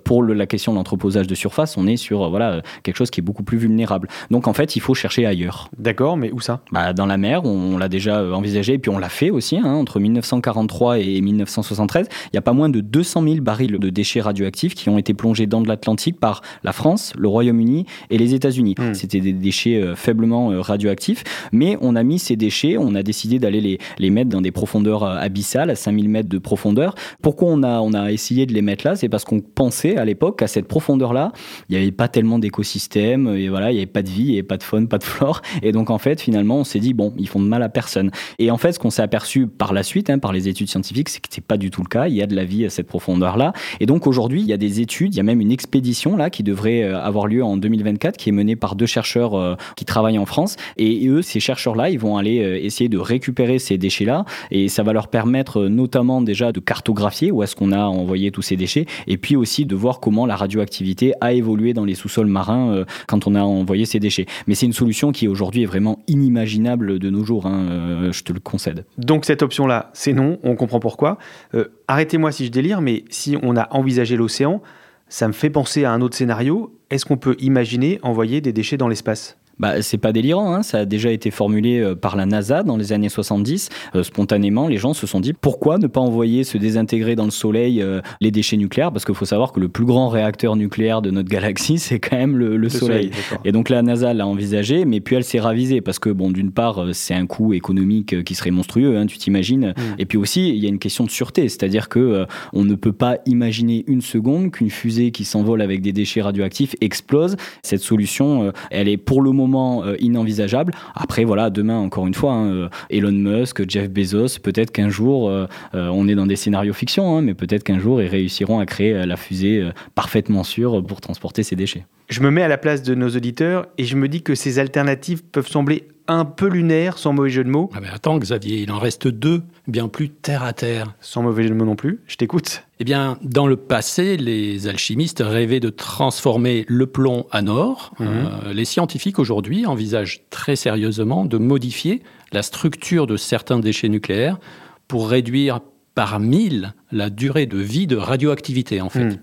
Pour 0.03 0.23
la 0.23 0.45
question 0.45 0.71
de 0.71 0.77
l'entreposage 0.77 1.27
de 1.27 1.35
surface, 1.35 1.77
on 1.77 1.87
est 1.87 1.97
sur 1.97 2.29
voilà, 2.29 2.61
quelque 2.83 2.95
chose 2.95 3.11
qui 3.11 3.19
est 3.19 3.23
beaucoup 3.23 3.43
plus 3.43 3.57
vulnérable. 3.57 4.07
Donc 4.29 4.47
en 4.47 4.53
fait, 4.53 4.75
il 4.75 4.79
faut 4.79 4.93
chercher 4.93 5.25
ailleurs. 5.25 5.69
D'accord, 5.77 6.17
mais 6.17 6.31
où 6.31 6.39
ça? 6.39 6.61
Bah, 6.71 6.93
Dans 6.93 7.05
la 7.05 7.17
mer, 7.17 7.45
on, 7.45 7.77
l'a 7.77 7.89
déjà 7.89 8.23
envisagé, 8.35 8.73
et 8.73 8.79
puis 8.79 8.89
on 8.89 8.97
l'a 8.97 9.09
fait 9.09 9.29
aussi 9.29 9.50
Hein, 9.57 9.73
entre 9.73 9.99
1943 9.99 10.99
et 10.99 11.21
1973, 11.21 12.07
il 12.09 12.29
n'y 12.33 12.39
a 12.39 12.41
pas 12.41 12.53
moins 12.53 12.69
de 12.69 12.81
200 12.81 13.23
000 13.23 13.35
barils 13.41 13.79
de 13.79 13.89
déchets 13.89 14.21
radioactifs 14.21 14.75
qui 14.75 14.89
ont 14.89 14.97
été 14.97 15.13
plongés 15.13 15.47
dans 15.47 15.61
de 15.61 15.67
l'Atlantique 15.67 16.19
par 16.19 16.41
la 16.63 16.73
France, 16.73 17.13
le 17.17 17.27
Royaume-Uni 17.27 17.85
et 18.09 18.17
les 18.17 18.33
États-Unis. 18.33 18.75
Hmm. 18.77 18.93
C'était 18.93 19.19
des 19.19 19.33
déchets 19.33 19.75
euh, 19.75 19.95
faiblement 19.95 20.51
euh, 20.51 20.61
radioactifs, 20.61 21.23
mais 21.51 21.77
on 21.81 21.95
a 21.95 22.03
mis 22.03 22.19
ces 22.19 22.35
déchets, 22.35 22.77
on 22.77 22.95
a 22.95 23.03
décidé 23.03 23.39
d'aller 23.39 23.61
les, 23.61 23.79
les 23.99 24.09
mettre 24.09 24.29
dans 24.29 24.41
des 24.41 24.51
profondeurs 24.51 25.03
euh, 25.03 25.17
abyssales, 25.17 25.69
à 25.69 25.75
5000 25.75 26.09
mètres 26.09 26.29
de 26.29 26.37
profondeur. 26.37 26.95
Pourquoi 27.21 27.49
on 27.51 27.63
a, 27.63 27.79
on 27.79 27.93
a 27.93 28.11
essayé 28.11 28.45
de 28.45 28.53
les 28.53 28.61
mettre 28.61 28.85
là? 28.85 28.95
C'est 28.95 29.09
parce 29.09 29.25
qu'on 29.25 29.39
pensait 29.39 29.97
à 29.97 30.05
l'époque 30.05 30.39
qu'à 30.39 30.47
cette 30.47 30.67
profondeur-là, 30.67 31.31
il 31.69 31.75
n'y 31.75 31.81
avait 31.81 31.91
pas 31.91 32.07
tellement 32.07 32.39
d'écosystèmes, 32.39 33.27
et 33.35 33.49
voilà, 33.49 33.71
il 33.71 33.75
n'y 33.75 33.79
avait 33.79 33.85
pas 33.85 34.03
de 34.03 34.09
vie, 34.09 34.23
il 34.23 34.31
n'y 34.31 34.33
avait 34.33 34.43
pas 34.43 34.57
de 34.57 34.63
faune, 34.63 34.87
pas 34.87 34.97
de 34.97 35.03
flore. 35.03 35.41
Et 35.61 35.71
donc 35.71 35.89
en 35.89 35.97
fait, 35.97 36.21
finalement, 36.21 36.57
on 36.57 36.63
s'est 36.63 36.79
dit, 36.79 36.93
bon, 36.93 37.13
ils 37.17 37.27
font 37.27 37.39
de 37.39 37.47
mal 37.47 37.63
à 37.63 37.69
personne. 37.69 38.11
Et 38.39 38.51
en 38.51 38.57
fait, 38.57 38.73
ce 38.73 38.79
qu'on 38.79 38.89
s'est 38.89 39.01
par 39.47 39.73
la 39.73 39.83
suite, 39.83 40.09
hein, 40.09 40.19
par 40.19 40.33
les 40.33 40.47
études 40.47 40.69
scientifiques, 40.69 41.09
c'est 41.09 41.19
que 41.19 41.27
c'est 41.29 41.43
pas 41.43 41.57
du 41.57 41.69
tout 41.69 41.81
le 41.81 41.87
cas. 41.87 42.07
Il 42.07 42.15
y 42.15 42.21
a 42.21 42.27
de 42.27 42.35
la 42.35 42.43
vie 42.43 42.65
à 42.65 42.69
cette 42.69 42.87
profondeur-là. 42.87 43.53
Et 43.79 43.85
donc 43.85 44.07
aujourd'hui, 44.07 44.41
il 44.41 44.47
y 44.47 44.53
a 44.53 44.57
des 44.57 44.81
études, 44.81 45.13
il 45.13 45.17
y 45.17 45.19
a 45.19 45.23
même 45.23 45.41
une 45.41 45.51
expédition 45.51 46.17
là 46.17 46.29
qui 46.29 46.43
devrait 46.43 46.83
euh, 46.83 46.99
avoir 46.99 47.27
lieu 47.27 47.43
en 47.43 47.57
2024, 47.57 48.17
qui 48.17 48.29
est 48.29 48.31
menée 48.31 48.55
par 48.55 48.75
deux 48.75 48.85
chercheurs 48.85 49.35
euh, 49.35 49.55
qui 49.75 49.85
travaillent 49.85 50.17
en 50.17 50.25
France. 50.25 50.55
Et, 50.77 51.07
eux, 51.07 51.21
ces 51.21 51.39
chercheurs-là, 51.39 51.89
ils 51.89 51.99
vont 51.99 52.17
aller 52.17 52.39
euh, 52.39 52.63
essayer 52.63 52.89
de 52.89 52.97
récupérer 52.97 53.59
ces 53.59 53.77
déchets-là. 53.77 54.25
Et 54.51 54.67
ça 54.67 54.83
va 54.83 54.93
leur 54.93 55.07
permettre 55.07 55.63
notamment 55.63 56.21
déjà 56.21 56.51
de 56.51 56.59
cartographier 56.59 57.31
où 57.31 57.43
est-ce 57.43 57.55
qu'on 57.55 57.71
a 57.71 57.83
envoyé 57.83 58.31
tous 58.31 58.41
ces 58.41 58.55
déchets. 58.55 58.85
Et 59.07 59.17
puis 59.17 59.35
aussi 59.35 59.65
de 59.65 59.75
voir 59.75 59.99
comment 59.99 60.25
la 60.25 60.35
radioactivité 60.35 61.13
a 61.21 61.33
évolué 61.33 61.73
dans 61.73 61.85
les 61.85 61.95
sous-sols 61.95 62.27
marins 62.27 62.85
quand 63.07 63.27
on 63.27 63.35
a 63.35 63.41
envoyé 63.41 63.85
ces 63.85 63.99
déchets. 63.99 64.25
Mais 64.47 64.55
c'est 64.55 64.65
une 64.65 64.73
solution 64.73 65.11
qui 65.11 65.27
aujourd'hui 65.27 65.63
est 65.63 65.65
vraiment 65.65 65.99
inimaginable 66.07 66.99
de 66.99 67.09
nos 67.09 67.23
jours. 67.23 67.45
Hein, 67.45 68.11
je 68.11 68.23
te 68.23 68.33
le 68.33 68.39
concède. 68.39 68.85
Donc 68.97 69.25
cette 69.31 69.43
option-là, 69.43 69.91
c'est 69.93 70.11
non, 70.11 70.39
on 70.43 70.55
comprend 70.55 70.81
pourquoi. 70.81 71.17
Euh, 71.53 71.69
arrêtez-moi 71.87 72.33
si 72.33 72.45
je 72.47 72.51
délire, 72.51 72.81
mais 72.81 73.05
si 73.09 73.37
on 73.41 73.55
a 73.55 73.69
envisagé 73.71 74.17
l'océan, 74.17 74.61
ça 75.07 75.25
me 75.27 75.31
fait 75.31 75.49
penser 75.49 75.85
à 75.85 75.93
un 75.93 76.01
autre 76.01 76.17
scénario. 76.17 76.77
Est-ce 76.89 77.05
qu'on 77.05 77.15
peut 77.15 77.37
imaginer 77.39 77.97
envoyer 78.03 78.41
des 78.41 78.51
déchets 78.51 78.75
dans 78.75 78.89
l'espace? 78.89 79.37
Bah, 79.61 79.83
c'est 79.83 79.99
pas 79.99 80.11
délirant, 80.11 80.55
hein. 80.55 80.63
ça 80.63 80.79
a 80.79 80.85
déjà 80.85 81.11
été 81.11 81.29
formulé 81.29 81.79
euh, 81.79 81.93
par 81.93 82.15
la 82.15 82.25
NASA 82.25 82.63
dans 82.63 82.77
les 82.77 82.93
années 82.93 83.09
70. 83.09 83.69
Euh, 83.93 84.01
spontanément, 84.01 84.67
les 84.67 84.77
gens 84.77 84.93
se 84.93 85.05
sont 85.05 85.19
dit 85.19 85.33
pourquoi 85.33 85.77
ne 85.77 85.85
pas 85.85 86.01
envoyer 86.01 86.43
se 86.43 86.57
désintégrer 86.57 87.15
dans 87.15 87.25
le 87.25 87.31
Soleil 87.31 87.79
euh, 87.79 88.01
les 88.21 88.31
déchets 88.31 88.57
nucléaires? 88.57 88.91
Parce 88.91 89.05
qu'il 89.05 89.13
faut 89.13 89.25
savoir 89.25 89.51
que 89.51 89.59
le 89.59 89.69
plus 89.69 89.85
grand 89.85 90.09
réacteur 90.09 90.55
nucléaire 90.55 91.03
de 91.03 91.11
notre 91.11 91.29
galaxie, 91.29 91.77
c'est 91.77 91.99
quand 91.99 92.17
même 92.17 92.37
le, 92.37 92.69
Soleil. 92.69 93.11
Et 93.45 93.51
donc 93.51 93.69
la 93.69 93.83
NASA 93.83 94.15
l'a 94.15 94.25
envisagé, 94.25 94.85
mais 94.85 94.99
puis 94.99 95.15
elle 95.15 95.23
s'est 95.23 95.39
ravisée 95.39 95.81
parce 95.81 95.99
que, 95.99 96.09
bon, 96.09 96.31
d'une 96.31 96.51
part, 96.51 96.85
c'est 96.93 97.13
un 97.13 97.27
coût 97.27 97.53
économique 97.53 98.23
qui 98.23 98.33
serait 98.33 98.49
monstrueux, 98.49 98.97
hein, 98.97 99.05
tu 99.05 99.19
t'imagines. 99.19 99.75
Mm. 99.77 99.81
Et 99.99 100.05
puis 100.05 100.17
aussi, 100.17 100.49
il 100.49 100.57
y 100.57 100.65
a 100.65 100.69
une 100.69 100.79
question 100.79 101.03
de 101.03 101.11
sûreté, 101.11 101.49
c'est-à-dire 101.49 101.87
que 101.87 102.25
on 102.53 102.63
ne 102.63 102.73
peut 102.73 102.93
pas 102.93 103.17
imaginer 103.27 103.83
une 103.87 104.01
seconde 104.01 104.51
qu'une 104.51 104.71
fusée 104.71 105.11
qui 105.11 105.23
s'envole 105.23 105.61
avec 105.61 105.81
des 105.81 105.91
déchets 105.91 106.21
radioactifs 106.21 106.75
explose. 106.81 107.35
Cette 107.61 107.81
solution, 107.81 108.53
elle 108.71 108.87
est 108.87 108.97
pour 108.97 109.21
le 109.21 109.31
moment 109.31 109.50
euh, 109.55 109.95
inenvisageable. 109.99 110.73
Après, 110.95 111.23
voilà, 111.23 111.49
demain, 111.49 111.77
encore 111.77 112.07
une 112.07 112.13
fois, 112.13 112.33
hein, 112.33 112.51
euh, 112.51 112.69
Elon 112.89 113.11
Musk, 113.11 113.69
Jeff 113.69 113.89
Bezos, 113.89 114.39
peut-être 114.41 114.71
qu'un 114.71 114.89
jour, 114.89 115.29
euh, 115.29 115.47
on 115.73 116.07
est 116.07 116.15
dans 116.15 116.25
des 116.25 116.35
scénarios 116.35 116.73
fiction, 116.73 117.17
hein, 117.17 117.21
mais 117.21 117.33
peut-être 117.33 117.63
qu'un 117.63 117.79
jour, 117.79 118.01
ils 118.01 118.07
réussiront 118.07 118.59
à 118.59 118.65
créer 118.65 119.05
la 119.05 119.17
fusée 119.17 119.69
parfaitement 119.95 120.43
sûre 120.43 120.83
pour 120.83 121.01
transporter 121.01 121.43
ces 121.43 121.55
déchets. 121.55 121.85
Je 122.09 122.21
me 122.21 122.31
mets 122.31 122.43
à 122.43 122.47
la 122.47 122.57
place 122.57 122.83
de 122.83 122.95
nos 122.95 123.09
auditeurs 123.09 123.67
et 123.77 123.85
je 123.85 123.95
me 123.95 124.07
dis 124.07 124.21
que 124.21 124.35
ces 124.35 124.59
alternatives 124.59 125.23
peuvent 125.23 125.47
sembler 125.47 125.87
un 126.07 126.25
peu 126.25 126.47
lunaires, 126.47 126.97
sans 126.97 127.13
mauvais 127.13 127.29
jeu 127.29 127.43
de 127.43 127.49
mots. 127.49 127.69
Ah 127.73 127.79
ben 127.79 127.89
attends, 127.93 128.17
Xavier, 128.17 128.61
il 128.61 128.71
en 128.71 128.79
reste 128.79 129.07
deux, 129.07 129.43
bien 129.67 129.87
plus 129.87 130.09
terre 130.09 130.43
à 130.43 130.53
terre. 130.53 130.93
Sans 131.01 131.21
mauvais 131.21 131.43
jeu 131.43 131.49
de 131.49 131.55
mots 131.55 131.65
non 131.65 131.75
plus, 131.75 131.99
je 132.07 132.15
t'écoute. 132.15 132.63
Eh 132.79 132.83
bien, 132.83 133.17
dans 133.21 133.47
le 133.47 133.55
passé, 133.55 134.17
les 134.17 134.67
alchimistes 134.67 135.23
rêvaient 135.25 135.59
de 135.59 135.69
transformer 135.69 136.65
le 136.67 136.87
plomb 136.87 137.25
en 137.31 137.47
or. 137.47 137.93
Mhm. 137.99 138.07
Euh, 138.07 138.53
les 138.53 138.65
scientifiques 138.65 139.19
aujourd'hui 139.19 139.65
envisagent 139.65 140.21
très 140.29 140.55
sérieusement 140.55 141.25
de 141.25 141.37
modifier 141.37 142.01
la 142.31 142.41
structure 142.41 143.07
de 143.07 143.17
certains 143.17 143.59
déchets 143.59 143.89
nucléaires 143.89 144.39
pour 144.87 145.09
réduire 145.09 145.59
par 145.95 146.19
mille 146.19 146.73
la 146.91 147.09
durée 147.09 147.45
de 147.45 147.57
vie 147.57 147.87
de 147.87 147.97
radioactivité, 147.97 148.81
en 148.81 148.89
fait. 148.89 149.05
Mhm. 149.05 149.17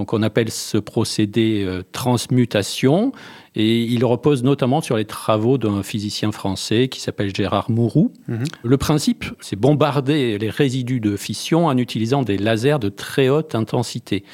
Donc 0.00 0.14
on 0.14 0.22
appelle 0.22 0.50
ce 0.50 0.78
procédé 0.78 1.62
euh, 1.62 1.82
transmutation 1.92 3.12
et 3.54 3.82
il 3.82 4.02
repose 4.06 4.42
notamment 4.42 4.80
sur 4.80 4.96
les 4.96 5.04
travaux 5.04 5.58
d'un 5.58 5.82
physicien 5.82 6.32
français 6.32 6.88
qui 6.88 7.02
s'appelle 7.02 7.36
Gérard 7.36 7.70
Mourou. 7.70 8.10
Mhm. 8.26 8.44
Le 8.62 8.76
principe, 8.78 9.26
c'est 9.40 9.56
bombarder 9.56 10.38
les 10.38 10.48
résidus 10.48 11.00
de 11.00 11.18
fission 11.18 11.66
en 11.66 11.76
utilisant 11.76 12.22
des 12.22 12.38
lasers 12.38 12.78
de 12.78 12.88
très 12.88 13.28
haute 13.28 13.54
intensité. 13.54 14.24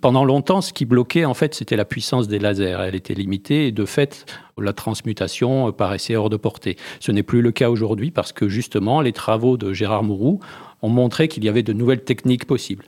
Pendant 0.00 0.24
longtemps, 0.24 0.60
ce 0.60 0.72
qui 0.72 0.84
bloquait, 0.84 1.24
en 1.24 1.32
fait, 1.32 1.54
c'était 1.54 1.76
la 1.76 1.84
puissance 1.84 2.26
des 2.26 2.40
lasers. 2.40 2.76
Elle 2.80 2.96
était 2.96 3.14
limitée 3.14 3.68
et 3.68 3.72
de 3.72 3.84
fait, 3.84 4.26
la 4.58 4.72
transmutation 4.72 5.70
paraissait 5.70 6.16
hors 6.16 6.28
de 6.28 6.36
portée. 6.36 6.76
Ce 6.98 7.12
n'est 7.12 7.22
plus 7.22 7.40
le 7.40 7.52
cas 7.52 7.70
aujourd'hui 7.70 8.10
parce 8.10 8.32
que 8.32 8.48
justement, 8.48 9.00
les 9.00 9.12
travaux 9.12 9.56
de 9.56 9.72
Gérard 9.72 10.02
Mourou 10.02 10.40
ont 10.82 10.88
montré 10.88 11.28
qu'il 11.28 11.44
y 11.44 11.48
avait 11.48 11.62
de 11.62 11.72
nouvelles 11.72 12.02
techniques 12.02 12.46
possibles. 12.46 12.84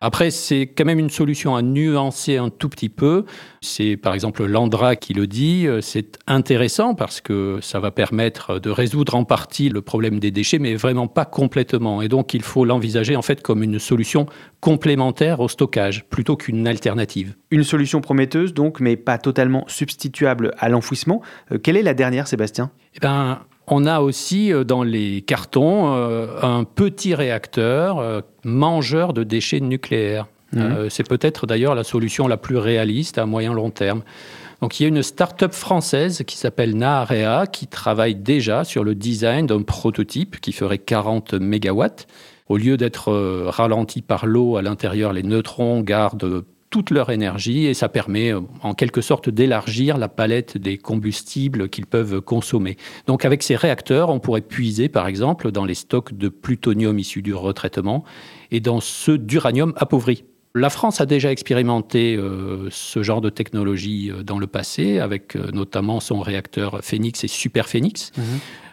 Après, 0.00 0.30
c'est 0.30 0.68
quand 0.68 0.84
même 0.84 0.98
une 0.98 1.10
solution 1.10 1.56
à 1.56 1.62
nuancer 1.62 2.36
un 2.36 2.50
tout 2.50 2.68
petit 2.68 2.88
peu. 2.88 3.24
C'est 3.60 3.96
par 3.96 4.14
exemple 4.14 4.44
Landra 4.46 4.94
qui 4.94 5.12
le 5.12 5.26
dit. 5.26 5.66
Euh, 5.66 5.80
c'est 5.80 6.18
intéressant 6.26 6.94
parce 6.94 7.20
que 7.20 7.58
ça 7.62 7.80
va 7.80 7.90
permettre 7.90 8.60
de 8.60 8.70
résoudre 8.70 9.16
en 9.16 9.24
partie 9.24 9.68
le 9.68 9.82
problème 9.82 10.20
des 10.20 10.30
déchets, 10.30 10.58
mais 10.58 10.74
vraiment 10.74 11.08
pas 11.08 11.24
complètement. 11.24 12.00
Et 12.00 12.08
donc, 12.08 12.32
il 12.34 12.42
faut 12.42 12.64
l'envisager 12.64 13.16
en 13.16 13.22
fait 13.22 13.42
comme 13.42 13.62
une 13.62 13.78
solution 13.78 14.26
complémentaire 14.60 15.40
au 15.40 15.48
stockage 15.48 16.04
plutôt 16.08 16.36
qu'une 16.36 16.66
alternative. 16.68 17.34
Une 17.50 17.64
solution 17.64 18.00
prometteuse 18.00 18.54
donc, 18.54 18.80
mais 18.80 18.96
pas 18.96 19.18
totalement 19.18 19.64
substituable 19.66 20.52
à 20.58 20.68
l'enfouissement. 20.68 21.22
Euh, 21.52 21.58
quelle 21.58 21.76
est 21.76 21.82
la 21.82 21.94
dernière, 21.94 22.28
Sébastien? 22.28 22.70
Eh 22.94 23.00
ben, 23.00 23.40
on 23.70 23.86
a 23.86 24.00
aussi 24.00 24.52
euh, 24.52 24.64
dans 24.64 24.82
les 24.82 25.22
cartons 25.22 25.94
euh, 25.94 26.26
un 26.42 26.64
petit 26.64 27.14
réacteur 27.14 27.98
euh, 27.98 28.20
mangeur 28.44 29.12
de 29.12 29.24
déchets 29.24 29.60
nucléaires. 29.60 30.26
Mmh. 30.54 30.88
c'est 30.88 31.06
peut-être 31.06 31.46
d'ailleurs 31.46 31.74
la 31.74 31.84
solution 31.84 32.26
la 32.26 32.38
plus 32.38 32.56
réaliste 32.56 33.18
à 33.18 33.26
moyen 33.26 33.52
long 33.52 33.68
terme. 33.68 34.00
Donc 34.62 34.80
il 34.80 34.84
y 34.84 34.86
a 34.86 34.88
une 34.88 35.02
start-up 35.02 35.52
française 35.52 36.22
qui 36.26 36.38
s'appelle 36.38 36.74
Naarea 36.74 37.46
qui 37.46 37.66
travaille 37.66 38.14
déjà 38.14 38.64
sur 38.64 38.82
le 38.82 38.94
design 38.94 39.46
d'un 39.46 39.60
prototype 39.60 40.40
qui 40.40 40.52
ferait 40.52 40.78
40 40.78 41.34
mégawatts. 41.34 42.06
Au 42.48 42.56
lieu 42.56 42.78
d'être 42.78 43.12
ralenti 43.50 44.00
par 44.00 44.24
l'eau 44.24 44.56
à 44.56 44.62
l'intérieur, 44.62 45.12
les 45.12 45.22
neutrons 45.22 45.82
gardent 45.82 46.44
toute 46.70 46.90
leur 46.90 47.10
énergie 47.10 47.66
et 47.66 47.74
ça 47.74 47.88
permet 47.88 48.32
euh, 48.32 48.40
en 48.62 48.74
quelque 48.74 49.00
sorte 49.00 49.28
d'élargir 49.30 49.98
la 49.98 50.08
palette 50.08 50.58
des 50.58 50.78
combustibles 50.78 51.68
qu'ils 51.68 51.86
peuvent 51.86 52.20
consommer. 52.20 52.76
Donc 53.06 53.24
avec 53.24 53.42
ces 53.42 53.56
réacteurs, 53.56 54.10
on 54.10 54.20
pourrait 54.20 54.42
puiser 54.42 54.88
par 54.88 55.06
exemple 55.06 55.50
dans 55.50 55.64
les 55.64 55.74
stocks 55.74 56.16
de 56.16 56.28
plutonium 56.28 56.98
issus 56.98 57.22
du 57.22 57.34
retraitement 57.34 58.04
et 58.50 58.60
dans 58.60 58.80
ceux 58.80 59.18
d'uranium 59.18 59.72
appauvri. 59.76 60.24
La 60.54 60.70
France 60.70 61.00
a 61.00 61.06
déjà 61.06 61.30
expérimenté 61.30 62.16
euh, 62.16 62.68
ce 62.70 63.02
genre 63.02 63.20
de 63.20 63.30
technologie 63.30 64.10
euh, 64.10 64.22
dans 64.22 64.38
le 64.38 64.46
passé, 64.46 64.98
avec 64.98 65.36
notamment 65.52 66.00
son 66.00 66.20
réacteur 66.20 66.80
Phoenix 66.82 67.22
et 67.24 67.28
Super 67.28 67.68
Phoenix. 67.68 68.12
Mhm. 68.16 68.24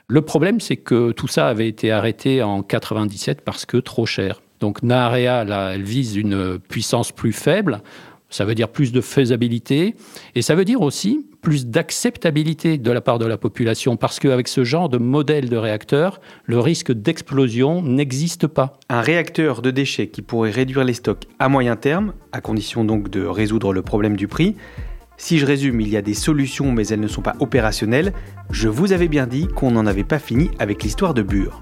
Le 0.08 0.22
problème, 0.22 0.60
c'est 0.60 0.78
que 0.78 1.12
tout 1.12 1.28
ça 1.28 1.48
avait 1.48 1.68
été 1.68 1.92
arrêté 1.92 2.44
en 2.44 2.62
97 2.62 3.42
parce 3.42 3.66
que 3.66 3.78
trop 3.78 4.06
cher. 4.06 4.42
Donc 4.66 4.82
NAREA, 4.82 5.44
là, 5.44 5.76
elle 5.76 5.84
vise 5.84 6.16
une 6.16 6.58
puissance 6.58 7.12
plus 7.12 7.34
faible. 7.34 7.84
Ça 8.32 8.46
veut 8.46 8.56
dire 8.56 8.68
plus 8.68 8.92
de 8.92 9.00
faisabilité 9.00 9.94
et 10.34 10.42
ça 10.42 10.56
veut 10.56 10.66
dire 10.66 10.82
aussi 10.82 11.28
plus 11.44 11.68
d'acceptabilité 11.68 12.80
de 12.80 12.90
la 12.90 13.00
part 13.00 13.20
de 13.20 13.28
la 13.28 13.38
population 13.38 13.96
parce 13.96 14.20
qu'avec 14.20 14.48
ce 14.48 14.64
genre 14.64 14.90
de 14.90 14.98
modèle 14.98 15.50
de 15.50 15.56
réacteur, 15.56 16.20
le 16.46 16.60
risque 16.60 16.92
d'explosion 16.92 17.84
n'existe 17.84 18.48
pas. 18.48 18.80
Un 18.90 19.02
réacteur 19.02 19.62
de 19.62 19.70
déchets 19.70 20.08
qui 20.08 20.24
pourrait 20.24 20.50
réduire 20.50 20.84
les 20.84 20.96
stocks 20.96 21.28
à 21.38 21.48
moyen 21.48 21.76
terme, 21.76 22.14
à 22.32 22.42
condition 22.42 22.84
donc 22.84 23.12
de 23.12 23.24
résoudre 23.24 23.72
le 23.72 23.84
problème 23.84 24.18
du 24.18 24.28
prix. 24.28 24.56
Si 25.18 25.38
je 25.38 25.46
résume, 25.46 25.80
il 25.80 25.90
y 25.90 25.96
a 25.96 26.02
des 26.02 26.16
solutions 26.16 26.72
mais 26.72 26.88
elles 26.88 27.00
ne 27.00 27.08
sont 27.08 27.22
pas 27.22 27.36
opérationnelles. 27.40 28.14
Je 28.50 28.68
vous 28.68 28.94
avais 28.94 29.10
bien 29.10 29.28
dit 29.28 29.48
qu'on 29.48 29.70
n'en 29.70 29.86
avait 29.86 30.04
pas 30.04 30.18
fini 30.18 30.50
avec 30.58 30.82
l'histoire 30.82 31.14
de 31.14 31.22
Bure. 31.22 31.62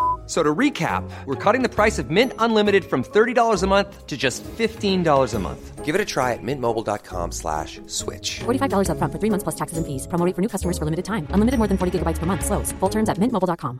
So 0.31 0.41
to 0.41 0.55
recap, 0.55 1.03
we're 1.25 1.35
cutting 1.35 1.61
the 1.61 1.67
price 1.67 1.99
of 1.99 2.09
Mint 2.09 2.31
Unlimited 2.39 2.85
from 2.85 3.03
$30 3.03 3.63
a 3.63 3.67
month 3.67 4.07
to 4.07 4.15
just 4.15 4.45
$15 4.45 5.03
a 5.35 5.39
month. 5.39 5.83
Give 5.83 5.93
it 5.93 5.99
a 5.99 6.05
try 6.05 6.31
at 6.31 6.39
mintmobile.com 6.41 7.33
slash 7.33 7.81
switch. 7.87 8.39
$45 8.39 8.91
up 8.91 8.97
front 8.97 9.11
for 9.11 9.19
three 9.19 9.29
months 9.29 9.43
plus 9.43 9.55
taxes 9.55 9.77
and 9.77 9.85
fees. 9.85 10.07
Promo 10.07 10.25
rate 10.25 10.33
for 10.33 10.41
new 10.41 10.47
customers 10.47 10.77
for 10.77 10.85
limited 10.85 11.03
time. 11.03 11.27
Unlimited 11.31 11.57
more 11.57 11.67
than 11.67 11.77
40 11.77 11.99
gigabytes 11.99 12.17
per 12.17 12.25
month. 12.25 12.45
Slows. 12.45 12.71
Full 12.79 12.89
terms 12.89 13.09
at 13.09 13.15
mintmobile.com. 13.19 13.79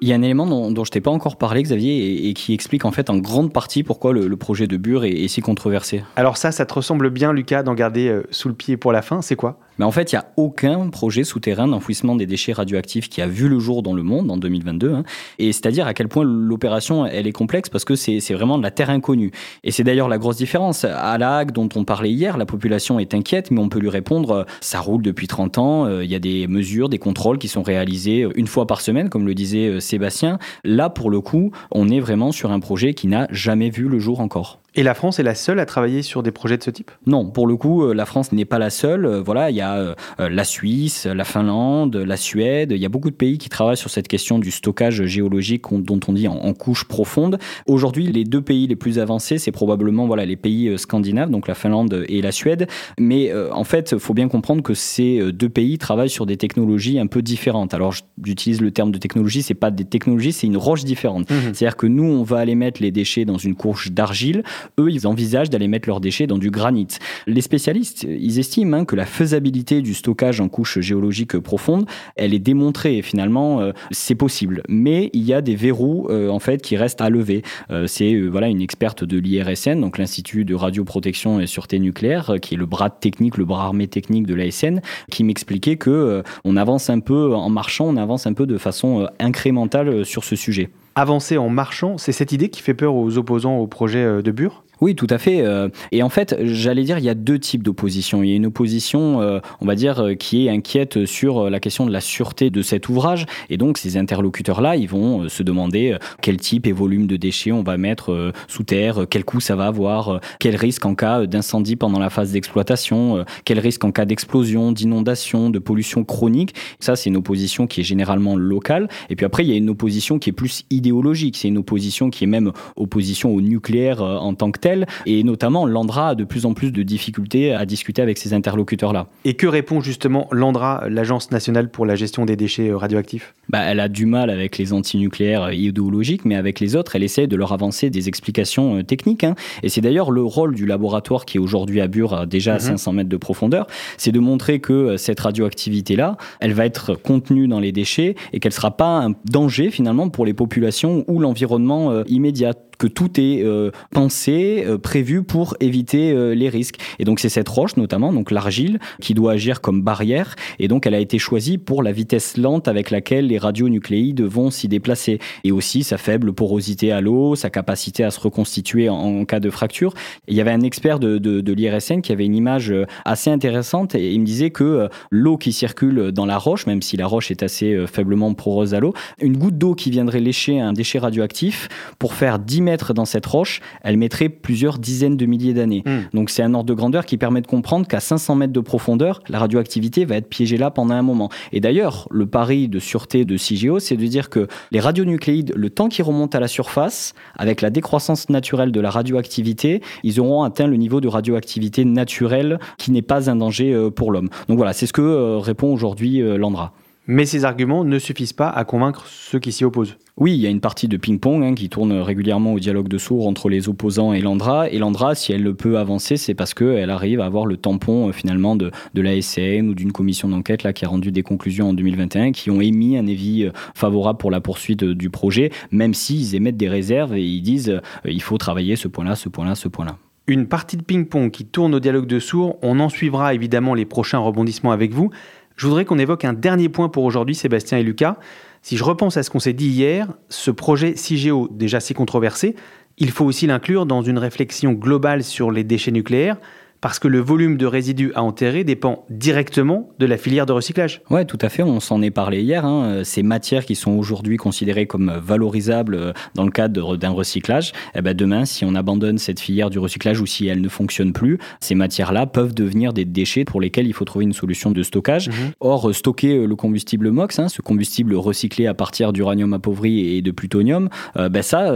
Il 0.00 0.08
y 0.08 0.12
a 0.12 0.16
un 0.16 0.22
élément 0.22 0.46
dont, 0.46 0.70
dont 0.70 0.84
je 0.84 0.90
t'ai 0.90 1.02
pas 1.02 1.10
encore 1.10 1.36
parlé, 1.36 1.62
Xavier, 1.62 1.96
et, 1.96 2.28
et 2.30 2.34
qui 2.34 2.54
explique 2.54 2.86
en 2.86 2.92
fait 2.92 3.10
en 3.10 3.18
grande 3.18 3.52
partie 3.52 3.82
pourquoi 3.82 4.14
le, 4.14 4.26
le 4.26 4.36
projet 4.36 4.66
de 4.66 4.78
Bure 4.78 5.04
est, 5.04 5.10
est 5.10 5.28
si 5.28 5.42
controversé. 5.42 6.02
Alors 6.16 6.38
ça, 6.38 6.50
ça 6.50 6.64
te 6.64 6.72
ressemble 6.72 7.10
bien, 7.10 7.34
Lucas, 7.34 7.62
d'en 7.62 7.74
garder 7.74 8.08
euh, 8.08 8.22
sous 8.30 8.48
le 8.48 8.54
pied 8.54 8.78
pour 8.78 8.92
la 8.92 9.02
fin. 9.02 9.20
C'est 9.20 9.36
quoi? 9.36 9.58
Mais 9.78 9.84
en 9.84 9.90
fait, 9.90 10.12
il 10.12 10.14
n'y 10.14 10.20
a 10.20 10.26
aucun 10.36 10.88
projet 10.88 11.24
souterrain 11.24 11.68
d'enfouissement 11.68 12.16
des 12.16 12.26
déchets 12.26 12.52
radioactifs 12.52 13.08
qui 13.08 13.22
a 13.22 13.26
vu 13.26 13.48
le 13.48 13.58
jour 13.58 13.82
dans 13.82 13.94
le 13.94 14.02
monde 14.02 14.30
en 14.30 14.36
2022. 14.36 14.92
Hein. 14.92 15.04
Et 15.38 15.52
c'est-à-dire 15.52 15.86
à 15.86 15.94
quel 15.94 16.08
point 16.08 16.24
l'opération, 16.24 17.06
elle 17.06 17.26
est 17.26 17.32
complexe 17.32 17.68
parce 17.68 17.84
que 17.84 17.94
c'est 17.94 18.20
vraiment 18.34 18.58
de 18.58 18.62
la 18.62 18.70
terre 18.70 18.90
inconnue. 18.90 19.32
Et 19.62 19.70
c'est 19.70 19.84
d'ailleurs 19.84 20.08
la 20.08 20.18
grosse 20.18 20.36
différence. 20.36 20.84
À 20.84 21.18
la 21.18 21.38
Hague, 21.38 21.52
dont 21.52 21.68
on 21.74 21.84
parlait 21.84 22.10
hier, 22.10 22.36
la 22.36 22.46
population 22.46 22.98
est 22.98 23.14
inquiète, 23.14 23.50
mais 23.50 23.60
on 23.60 23.68
peut 23.68 23.78
lui 23.78 23.90
répondre, 23.90 24.30
euh, 24.30 24.44
ça 24.60 24.80
roule 24.80 25.02
depuis 25.02 25.26
30 25.26 25.58
ans, 25.58 25.86
euh, 25.86 26.04
il 26.04 26.10
y 26.10 26.14
a 26.14 26.18
des 26.18 26.46
mesures, 26.46 26.88
des 26.88 26.98
contrôles 26.98 27.38
qui 27.38 27.48
sont 27.48 27.62
réalisés 27.62 28.22
euh, 28.22 28.32
une 28.36 28.46
fois 28.46 28.66
par 28.66 28.80
semaine, 28.80 29.08
comme 29.08 29.26
le 29.26 29.34
disait 29.34 29.80
Sébastien. 29.80 30.38
Là, 30.64 30.90
pour 30.90 31.10
le 31.10 31.20
coup, 31.20 31.50
on 31.70 31.88
est 31.88 32.00
vraiment 32.00 32.32
sur 32.32 32.52
un 32.52 32.60
projet 32.60 32.94
qui 32.94 33.06
n'a 33.06 33.26
jamais 33.30 33.70
vu 33.70 33.88
le 33.88 33.98
jour 33.98 34.20
encore. 34.20 34.60
Et 34.76 34.82
la 34.82 34.94
France 34.94 35.20
est 35.20 35.22
la 35.22 35.36
seule 35.36 35.60
à 35.60 35.66
travailler 35.66 36.02
sur 36.02 36.24
des 36.24 36.32
projets 36.32 36.56
de 36.58 36.62
ce 36.64 36.70
type? 36.70 36.90
Non, 37.06 37.26
pour 37.30 37.46
le 37.46 37.56
coup, 37.56 37.84
euh, 37.84 37.94
la 37.94 38.06
France 38.06 38.32
n'est 38.32 38.44
pas 38.44 38.58
la 38.58 38.70
seule. 38.70 39.06
Euh, 39.06 39.22
Voilà, 39.22 39.50
il 39.50 39.56
y 39.56 39.60
a 39.60 39.76
euh, 39.76 39.94
la 40.18 40.42
Suisse, 40.44 41.06
la 41.06 41.22
Finlande, 41.24 41.94
la 41.94 42.16
Suède. 42.16 42.72
Il 42.72 42.78
y 42.78 42.84
a 42.84 42.88
beaucoup 42.88 43.10
de 43.10 43.14
pays 43.14 43.38
qui 43.38 43.48
travaillent 43.48 43.76
sur 43.76 43.90
cette 43.90 44.08
question 44.08 44.38
du 44.40 44.50
stockage 44.50 45.04
géologique 45.04 45.70
on- 45.70 45.78
dont 45.78 46.00
on 46.08 46.12
dit 46.12 46.26
en, 46.26 46.34
en 46.34 46.52
couche 46.54 46.84
profonde. 46.84 47.38
Aujourd'hui, 47.66 48.08
les 48.08 48.24
deux 48.24 48.42
pays 48.42 48.66
les 48.66 48.74
plus 48.74 48.98
avancés, 48.98 49.38
c'est 49.38 49.52
probablement 49.52 50.06
voilà 50.06 50.26
les 50.26 50.36
pays 50.36 50.76
scandinaves, 50.76 51.30
donc 51.30 51.46
la 51.46 51.54
Finlande 51.54 52.04
et 52.08 52.20
la 52.20 52.32
Suède. 52.32 52.66
Mais 52.98 53.30
euh, 53.30 53.52
en 53.52 53.64
fait, 53.64 53.92
il 53.92 54.00
faut 54.00 54.14
bien 54.14 54.28
comprendre 54.28 54.62
que 54.62 54.74
ces 54.74 55.32
deux 55.32 55.48
pays 55.48 55.78
travaillent 55.78 56.10
sur 56.10 56.26
des 56.26 56.36
technologies 56.36 56.98
un 56.98 57.06
peu 57.06 57.22
différentes. 57.22 57.74
Alors, 57.74 57.94
j'utilise 58.24 58.60
le 58.60 58.72
terme 58.72 58.90
de 58.90 58.98
technologie, 58.98 59.42
c'est 59.42 59.54
pas 59.54 59.70
des 59.70 59.84
technologies, 59.84 60.32
c'est 60.32 60.48
une 60.48 60.56
roche 60.56 60.84
différente. 60.84 61.28
C'est-à-dire 61.28 61.76
que 61.76 61.86
nous, 61.86 62.04
on 62.04 62.24
va 62.24 62.38
aller 62.38 62.56
mettre 62.56 62.82
les 62.82 62.90
déchets 62.90 63.24
dans 63.24 63.38
une 63.38 63.54
couche 63.54 63.92
d'argile. 63.92 64.42
Eux, 64.78 64.90
ils 64.90 65.06
envisagent 65.06 65.50
d'aller 65.50 65.68
mettre 65.68 65.88
leurs 65.88 66.00
déchets 66.00 66.26
dans 66.26 66.38
du 66.38 66.50
granit. 66.50 66.88
Les 67.26 67.40
spécialistes, 67.40 68.04
ils 68.04 68.38
estiment 68.38 68.78
hein, 68.78 68.84
que 68.84 68.96
la 68.96 69.06
faisabilité 69.06 69.82
du 69.82 69.94
stockage 69.94 70.40
en 70.40 70.48
couche 70.48 70.80
géologique 70.80 71.38
profonde, 71.38 71.86
elle 72.16 72.34
est 72.34 72.38
démontrée. 72.38 72.98
Et 72.98 73.02
finalement, 73.02 73.60
euh, 73.60 73.72
c'est 73.90 74.14
possible. 74.14 74.62
Mais 74.68 75.10
il 75.12 75.22
y 75.22 75.32
a 75.32 75.40
des 75.40 75.56
verrous, 75.56 76.06
euh, 76.10 76.28
en 76.28 76.38
fait, 76.38 76.62
qui 76.62 76.76
restent 76.76 77.00
à 77.00 77.10
lever. 77.10 77.42
Euh, 77.70 77.86
c'est 77.86 78.20
voilà 78.20 78.48
une 78.48 78.60
experte 78.60 79.04
de 79.04 79.18
l'IRSN, 79.18 79.80
donc 79.80 79.98
l'Institut 79.98 80.44
de 80.44 80.54
radioprotection 80.54 81.40
et 81.40 81.46
sûreté 81.46 81.78
nucléaire, 81.78 82.34
qui 82.40 82.54
est 82.54 82.58
le 82.58 82.66
bras 82.66 82.90
technique, 82.90 83.36
le 83.36 83.44
bras 83.44 83.64
armé 83.64 83.86
technique 83.86 84.26
de 84.26 84.34
l'ASN, 84.34 84.80
qui 85.10 85.24
m'expliquait 85.24 85.76
que 85.76 86.22
on 86.44 86.56
avance 86.56 86.90
un 86.90 87.00
peu 87.00 87.34
en 87.34 87.48
marchant, 87.48 87.86
on 87.86 87.96
avance 87.96 88.26
un 88.26 88.32
peu 88.32 88.46
de 88.46 88.58
façon 88.58 89.08
incrémentale 89.18 90.04
sur 90.04 90.24
ce 90.24 90.36
sujet. 90.36 90.70
Avancer 90.96 91.38
en 91.38 91.48
marchant, 91.48 91.98
c'est 91.98 92.12
cette 92.12 92.30
idée 92.32 92.50
qui 92.50 92.62
fait 92.62 92.74
peur 92.74 92.94
aux 92.94 93.18
opposants 93.18 93.56
au 93.56 93.66
projet 93.66 94.04
euh, 94.04 94.22
de 94.22 94.30
Bure? 94.30 94.63
Oui, 94.80 94.94
tout 94.94 95.06
à 95.10 95.18
fait. 95.18 95.40
euh, 95.42 95.68
Et 95.92 96.02
en 96.02 96.08
fait, 96.08 96.36
j'allais 96.42 96.82
dire, 96.82 96.98
il 96.98 97.04
y 97.04 97.08
a 97.08 97.14
deux 97.14 97.38
types 97.38 97.62
d'opposition. 97.62 98.22
Il 98.22 98.30
y 98.30 98.32
a 98.32 98.36
une 98.36 98.46
opposition, 98.46 99.20
euh, 99.20 99.38
on 99.60 99.66
va 99.66 99.74
dire, 99.74 100.00
euh, 100.00 100.14
qui 100.14 100.46
est 100.46 100.50
inquiète 100.50 101.06
sur 101.06 101.48
la 101.48 101.60
question 101.60 101.86
de 101.86 101.92
la 101.92 102.00
sûreté 102.00 102.50
de 102.50 102.62
cet 102.62 102.88
ouvrage. 102.88 103.26
Et 103.50 103.56
donc, 103.56 103.78
ces 103.78 103.96
interlocuteurs-là, 103.96 104.76
ils 104.76 104.88
vont 104.88 105.28
se 105.28 105.42
demander 105.42 105.96
quel 106.20 106.36
type 106.38 106.66
et 106.66 106.72
volume 106.72 107.06
de 107.06 107.16
déchets 107.16 107.52
on 107.52 107.62
va 107.62 107.76
mettre 107.76 108.32
sous 108.48 108.62
terre, 108.62 109.06
quel 109.08 109.24
coût 109.24 109.40
ça 109.40 109.56
va 109.56 109.66
avoir, 109.66 110.20
quel 110.40 110.56
risque 110.56 110.84
en 110.86 110.94
cas 110.94 111.26
d'incendie 111.26 111.76
pendant 111.76 111.98
la 111.98 112.10
phase 112.10 112.32
d'exploitation, 112.32 113.24
quel 113.44 113.58
risque 113.58 113.84
en 113.84 113.92
cas 113.92 114.04
d'explosion, 114.04 114.72
d'inondation, 114.72 115.50
de 115.50 115.58
pollution 115.58 116.04
chronique. 116.04 116.54
Ça, 116.80 116.96
c'est 116.96 117.10
une 117.10 117.16
opposition 117.16 117.66
qui 117.66 117.80
est 117.80 117.84
généralement 117.84 118.36
locale. 118.36 118.88
Et 119.10 119.16
puis 119.16 119.26
après, 119.26 119.44
il 119.44 119.50
y 119.50 119.52
a 119.52 119.56
une 119.56 119.70
opposition 119.70 120.18
qui 120.18 120.30
est 120.30 120.34
plus 120.34 120.64
idéologique. 120.70 121.36
C'est 121.36 121.48
une 121.48 121.58
opposition 121.58 122.10
qui 122.10 122.24
est 122.24 122.28
même 122.28 122.52
opposition 122.76 123.34
au 123.34 123.40
nucléaire 123.40 124.02
en 124.02 124.34
tant 124.34 124.50
que 124.50 124.58
Et 125.06 125.22
notamment, 125.24 125.66
l'ANDRA 125.66 126.10
a 126.10 126.14
de 126.14 126.24
plus 126.24 126.46
en 126.46 126.54
plus 126.54 126.72
de 126.72 126.82
difficultés 126.82 127.52
à 127.52 127.66
discuter 127.66 128.02
avec 128.02 128.18
ces 128.18 128.32
interlocuteurs-là. 128.32 129.06
Et 129.24 129.34
que 129.34 129.46
répond 129.46 129.80
justement 129.80 130.28
l'ANDRA, 130.32 130.84
l'Agence 130.88 131.30
nationale 131.30 131.68
pour 131.70 131.86
la 131.86 131.94
gestion 131.96 132.24
des 132.24 132.36
déchets 132.36 132.68
euh, 132.68 132.76
radioactifs? 132.76 133.34
Bah, 133.48 133.60
elle 133.62 133.80
a 133.80 133.88
du 133.88 134.06
mal 134.06 134.30
avec 134.30 134.58
les 134.58 134.72
antinucléaires 134.72 135.52
idéologiques, 135.52 136.24
mais 136.24 136.36
avec 136.36 136.60
les 136.60 136.76
autres, 136.76 136.96
elle 136.96 137.02
essaie 137.02 137.26
de 137.26 137.36
leur 137.36 137.52
avancer 137.52 137.90
des 137.90 138.08
explications 138.08 138.78
euh, 138.78 138.82
techniques. 138.82 139.24
hein. 139.24 139.34
Et 139.62 139.68
c'est 139.68 139.80
d'ailleurs 139.80 140.10
le 140.10 140.22
rôle 140.22 140.54
du 140.54 140.66
laboratoire 140.66 141.24
qui 141.24 141.36
est 141.36 141.40
aujourd'hui 141.40 141.80
à 141.80 141.88
Bure, 141.88 142.14
euh, 142.14 142.26
déjà 142.26 142.54
à 142.54 142.58
500 142.58 142.92
mètres 142.92 143.08
de 143.10 143.16
profondeur, 143.16 143.66
c'est 143.96 144.12
de 144.12 144.20
montrer 144.20 144.60
que 144.60 144.72
euh, 144.72 144.96
cette 144.96 145.20
radioactivité-là, 145.20 146.16
elle 146.40 146.52
va 146.52 146.66
être 146.66 146.94
contenue 146.94 147.48
dans 147.48 147.60
les 147.60 147.72
déchets 147.72 148.14
et 148.32 148.40
qu'elle 148.40 148.50
ne 148.50 148.54
sera 148.54 148.76
pas 148.76 149.04
un 149.04 149.14
danger 149.24 149.70
finalement 149.70 150.08
pour 150.08 150.26
les 150.26 150.34
populations 150.34 151.04
ou 151.08 151.18
l'environnement 151.18 151.90
euh, 151.90 152.02
immédiat 152.06 152.54
que 152.78 152.86
tout 152.86 153.20
est 153.20 153.42
euh, 153.42 153.70
pensé, 153.92 154.53
euh, 154.62 154.78
prévu 154.78 155.22
pour 155.22 155.56
éviter 155.60 156.12
euh, 156.12 156.34
les 156.34 156.48
risques. 156.48 156.76
Et 156.98 157.04
donc 157.04 157.20
c'est 157.20 157.28
cette 157.28 157.48
roche 157.48 157.76
notamment, 157.76 158.12
donc 158.12 158.30
l'argile, 158.30 158.78
qui 159.00 159.14
doit 159.14 159.32
agir 159.32 159.60
comme 159.60 159.82
barrière. 159.82 160.36
Et 160.58 160.68
donc 160.68 160.86
elle 160.86 160.94
a 160.94 161.00
été 161.00 161.18
choisie 161.18 161.58
pour 161.58 161.82
la 161.82 161.92
vitesse 161.92 162.36
lente 162.36 162.68
avec 162.68 162.90
laquelle 162.90 163.26
les 163.26 163.38
radionucléides 163.38 164.22
vont 164.22 164.50
s'y 164.50 164.68
déplacer. 164.68 165.18
Et 165.44 165.52
aussi 165.52 165.82
sa 165.82 165.98
faible 165.98 166.32
porosité 166.32 166.92
à 166.92 167.00
l'eau, 167.00 167.34
sa 167.34 167.50
capacité 167.50 168.04
à 168.04 168.10
se 168.10 168.20
reconstituer 168.20 168.88
en, 168.88 169.24
cas 169.24 169.40
de 169.40 169.50
fracture. 169.50 169.94
Il 170.28 170.36
y 170.36 170.40
avait 170.40 170.50
un 170.50 170.60
expert 170.60 170.98
de, 170.98 171.18
de, 171.18 171.40
de 171.40 171.52
l'IRSN 171.52 172.00
qui 172.00 172.12
avait 172.12 172.26
une 172.26 172.34
image 172.34 172.70
euh, 172.70 172.84
assez 173.04 173.30
intéressante 173.30 173.94
et 173.94 174.12
il 174.12 174.20
me 174.20 174.26
disait 174.26 174.50
que 174.50 174.88
l'eau 175.10 175.36
qui 175.36 175.52
circule 175.52 176.12
dans 176.12 176.26
la 176.26 176.36
roche, 176.36 176.66
même 176.66 176.82
si 176.82 176.96
la 176.96 177.06
roche 177.06 177.30
est 177.30 177.42
assez 177.42 177.86
faiblement 177.86 178.34
poreuse 178.34 178.74
à 178.74 178.80
l'eau, 178.80 178.92
une 179.20 179.36
goutte 179.36 179.56
d'eau 179.56 179.74
qui 179.74 179.90
viendrait 179.90 180.20
lécher 180.20 180.60
un 180.60 180.72
déchet 180.72 180.98
radioactif, 180.98 181.68
pour 181.98 182.14
faire 182.14 182.38
10 182.38 182.60
mètres 182.62 182.94
dans 182.94 183.04
cette 183.04 183.26
roche, 183.26 183.60
elle 183.82 183.96
mettrait 183.96 184.28
plusieurs 184.44 184.78
dizaines 184.78 185.16
de 185.16 185.26
milliers 185.26 185.54
d'années. 185.54 185.82
Mm. 185.84 186.16
Donc 186.16 186.30
c'est 186.30 186.42
un 186.42 186.54
ordre 186.54 186.68
de 186.68 186.74
grandeur 186.74 187.06
qui 187.06 187.16
permet 187.16 187.40
de 187.40 187.46
comprendre 187.48 187.88
qu'à 187.88 187.98
500 187.98 188.36
mètres 188.36 188.52
de 188.52 188.60
profondeur, 188.60 189.22
la 189.28 189.40
radioactivité 189.40 190.04
va 190.04 190.16
être 190.16 190.28
piégée 190.28 190.58
là 190.58 190.70
pendant 190.70 190.94
un 190.94 191.02
moment. 191.02 191.30
Et 191.52 191.60
d'ailleurs, 191.60 192.06
le 192.10 192.26
pari 192.26 192.68
de 192.68 192.78
sûreté 192.78 193.24
de 193.24 193.36
CIGEO, 193.36 193.80
c'est 193.80 193.96
de 193.96 194.06
dire 194.06 194.28
que 194.28 194.46
les 194.70 194.80
radionucléides, 194.80 195.52
le 195.56 195.70
temps 195.70 195.88
qu'ils 195.88 196.04
remontent 196.04 196.36
à 196.36 196.40
la 196.40 196.46
surface, 196.46 197.14
avec 197.36 197.62
la 197.62 197.70
décroissance 197.70 198.28
naturelle 198.28 198.70
de 198.70 198.80
la 198.80 198.90
radioactivité, 198.90 199.80
ils 200.02 200.20
auront 200.20 200.42
atteint 200.42 200.66
le 200.66 200.76
niveau 200.76 201.00
de 201.00 201.08
radioactivité 201.08 201.86
naturelle 201.86 202.60
qui 202.76 202.92
n'est 202.92 203.02
pas 203.02 203.30
un 203.30 203.36
danger 203.36 203.72
euh, 203.72 203.90
pour 203.90 204.12
l'homme. 204.12 204.28
Donc 204.48 204.58
voilà, 204.58 204.74
c'est 204.74 204.86
ce 204.86 204.92
que 204.92 205.00
euh, 205.00 205.38
répond 205.38 205.72
aujourd'hui 205.72 206.20
euh, 206.20 206.36
l'ANDRA. 206.36 206.72
Mais 207.06 207.26
ces 207.26 207.44
arguments 207.44 207.84
ne 207.84 207.98
suffisent 207.98 208.32
pas 208.32 208.48
à 208.48 208.64
convaincre 208.64 209.06
ceux 209.06 209.38
qui 209.38 209.52
s'y 209.52 209.64
opposent. 209.64 209.98
Oui, 210.16 210.32
il 210.32 210.40
y 210.40 210.46
a 210.46 210.48
une 210.48 210.60
partie 210.60 210.88
de 210.88 210.96
ping-pong 210.96 211.42
hein, 211.42 211.54
qui 211.54 211.68
tourne 211.68 211.92
régulièrement 211.92 212.54
au 212.54 212.58
dialogue 212.58 212.88
de 212.88 212.96
sourds 212.96 213.26
entre 213.26 213.50
les 213.50 213.68
opposants 213.68 214.14
et 214.14 214.22
l'Andra. 214.22 214.70
Et 214.70 214.78
l'Andra, 214.78 215.14
si 215.14 215.32
elle 215.32 215.42
le 215.42 215.54
peut 215.54 215.76
avancer, 215.76 216.16
c'est 216.16 216.34
parce 216.34 216.54
qu'elle 216.54 216.88
arrive 216.88 217.20
à 217.20 217.26
avoir 217.26 217.44
le 217.44 217.58
tampon 217.58 218.08
euh, 218.08 218.12
finalement 218.12 218.56
de, 218.56 218.70
de 218.94 219.02
l'ASN 219.02 219.68
ou 219.68 219.74
d'une 219.74 219.92
commission 219.92 220.28
d'enquête 220.28 220.62
là 220.62 220.72
qui 220.72 220.84
a 220.84 220.88
rendu 220.88 221.12
des 221.12 221.22
conclusions 221.22 221.70
en 221.70 221.72
2021 221.74 222.32
qui 222.32 222.50
ont 222.50 222.60
émis 222.60 222.96
un 222.96 223.06
avis 223.06 223.44
euh, 223.44 223.50
favorable 223.74 224.18
pour 224.18 224.30
la 224.30 224.40
poursuite 224.40 224.84
euh, 224.84 224.94
du 224.94 225.10
projet, 225.10 225.50
même 225.72 225.92
s'ils 225.92 226.34
émettent 226.36 226.56
des 226.56 226.68
réserves 226.68 227.14
et 227.16 227.22
ils 227.22 227.42
disent 227.42 227.80
il 228.06 228.22
faut 228.22 228.38
travailler 228.38 228.76
ce 228.76 228.88
point-là, 228.88 229.16
ce 229.16 229.28
point-là, 229.28 229.54
ce 229.54 229.68
point-là. 229.68 229.98
Une 230.26 230.46
partie 230.46 230.78
de 230.78 230.82
ping-pong 230.82 231.30
qui 231.30 231.44
tourne 231.44 231.74
au 231.74 231.80
dialogue 231.80 232.06
de 232.06 232.18
sourds, 232.18 232.56
on 232.62 232.80
en 232.80 232.88
suivra 232.88 233.34
évidemment 233.34 233.74
les 233.74 233.84
prochains 233.84 234.18
rebondissements 234.18 234.72
avec 234.72 234.94
vous. 234.94 235.10
Je 235.56 235.66
voudrais 235.66 235.84
qu'on 235.84 235.98
évoque 235.98 236.24
un 236.24 236.32
dernier 236.32 236.68
point 236.68 236.88
pour 236.88 237.04
aujourd'hui, 237.04 237.34
Sébastien 237.34 237.78
et 237.78 237.82
Lucas. 237.82 238.18
Si 238.62 238.76
je 238.76 238.84
repense 238.84 239.16
à 239.16 239.22
ce 239.22 239.30
qu'on 239.30 239.40
s'est 239.40 239.52
dit 239.52 239.68
hier, 239.68 240.08
ce 240.28 240.50
projet 240.50 240.96
CIGEO, 240.96 241.48
déjà 241.50 241.80
si 241.80 241.94
controversé, 241.94 242.56
il 242.98 243.10
faut 243.10 243.24
aussi 243.24 243.46
l'inclure 243.46 243.86
dans 243.86 244.02
une 244.02 244.18
réflexion 244.18 244.72
globale 244.72 245.22
sur 245.22 245.50
les 245.50 245.64
déchets 245.64 245.90
nucléaires 245.90 246.38
parce 246.84 246.98
que 246.98 247.08
le 247.08 247.18
volume 247.18 247.56
de 247.56 247.64
résidus 247.64 248.12
à 248.14 248.22
enterrer 248.22 248.62
dépend 248.62 249.06
directement 249.08 249.88
de 249.98 250.04
la 250.04 250.18
filière 250.18 250.44
de 250.44 250.52
recyclage. 250.52 251.00
Oui, 251.08 251.24
tout 251.24 251.38
à 251.40 251.48
fait, 251.48 251.62
on 251.62 251.80
s'en 251.80 252.02
est 252.02 252.10
parlé 252.10 252.42
hier. 252.42 252.66
Hein. 252.66 253.04
Ces 253.04 253.22
matières 253.22 253.64
qui 253.64 253.74
sont 253.74 253.92
aujourd'hui 253.92 254.36
considérées 254.36 254.84
comme 254.84 255.10
valorisables 255.16 255.94
euh, 255.94 256.12
dans 256.34 256.44
le 256.44 256.50
cadre 256.50 256.98
d'un 256.98 257.08
recyclage, 257.08 257.72
eh 257.94 258.02
ben 258.02 258.14
demain, 258.14 258.44
si 258.44 258.66
on 258.66 258.74
abandonne 258.74 259.16
cette 259.16 259.40
filière 259.40 259.70
du 259.70 259.78
recyclage 259.78 260.20
ou 260.20 260.26
si 260.26 260.46
elle 260.46 260.60
ne 260.60 260.68
fonctionne 260.68 261.14
plus, 261.14 261.38
ces 261.58 261.74
matières-là 261.74 262.26
peuvent 262.26 262.52
devenir 262.52 262.92
des 262.92 263.06
déchets 263.06 263.46
pour 263.46 263.62
lesquels 263.62 263.86
il 263.86 263.94
faut 263.94 264.04
trouver 264.04 264.26
une 264.26 264.34
solution 264.34 264.70
de 264.70 264.82
stockage. 264.82 265.28
Mhm. 265.28 265.52
Or, 265.60 265.94
stocker 265.94 266.36
euh, 266.36 266.46
le 266.46 266.54
combustible 266.54 267.10
MOX, 267.10 267.38
hein, 267.38 267.48
ce 267.48 267.62
combustible 267.62 268.14
recyclé 268.14 268.66
à 268.66 268.74
partir 268.74 269.14
d'uranium 269.14 269.54
appauvri 269.54 270.18
et 270.18 270.20
de 270.20 270.30
plutonium, 270.30 270.90
euh, 271.16 271.30
ben 271.30 271.40
ça, 271.40 271.72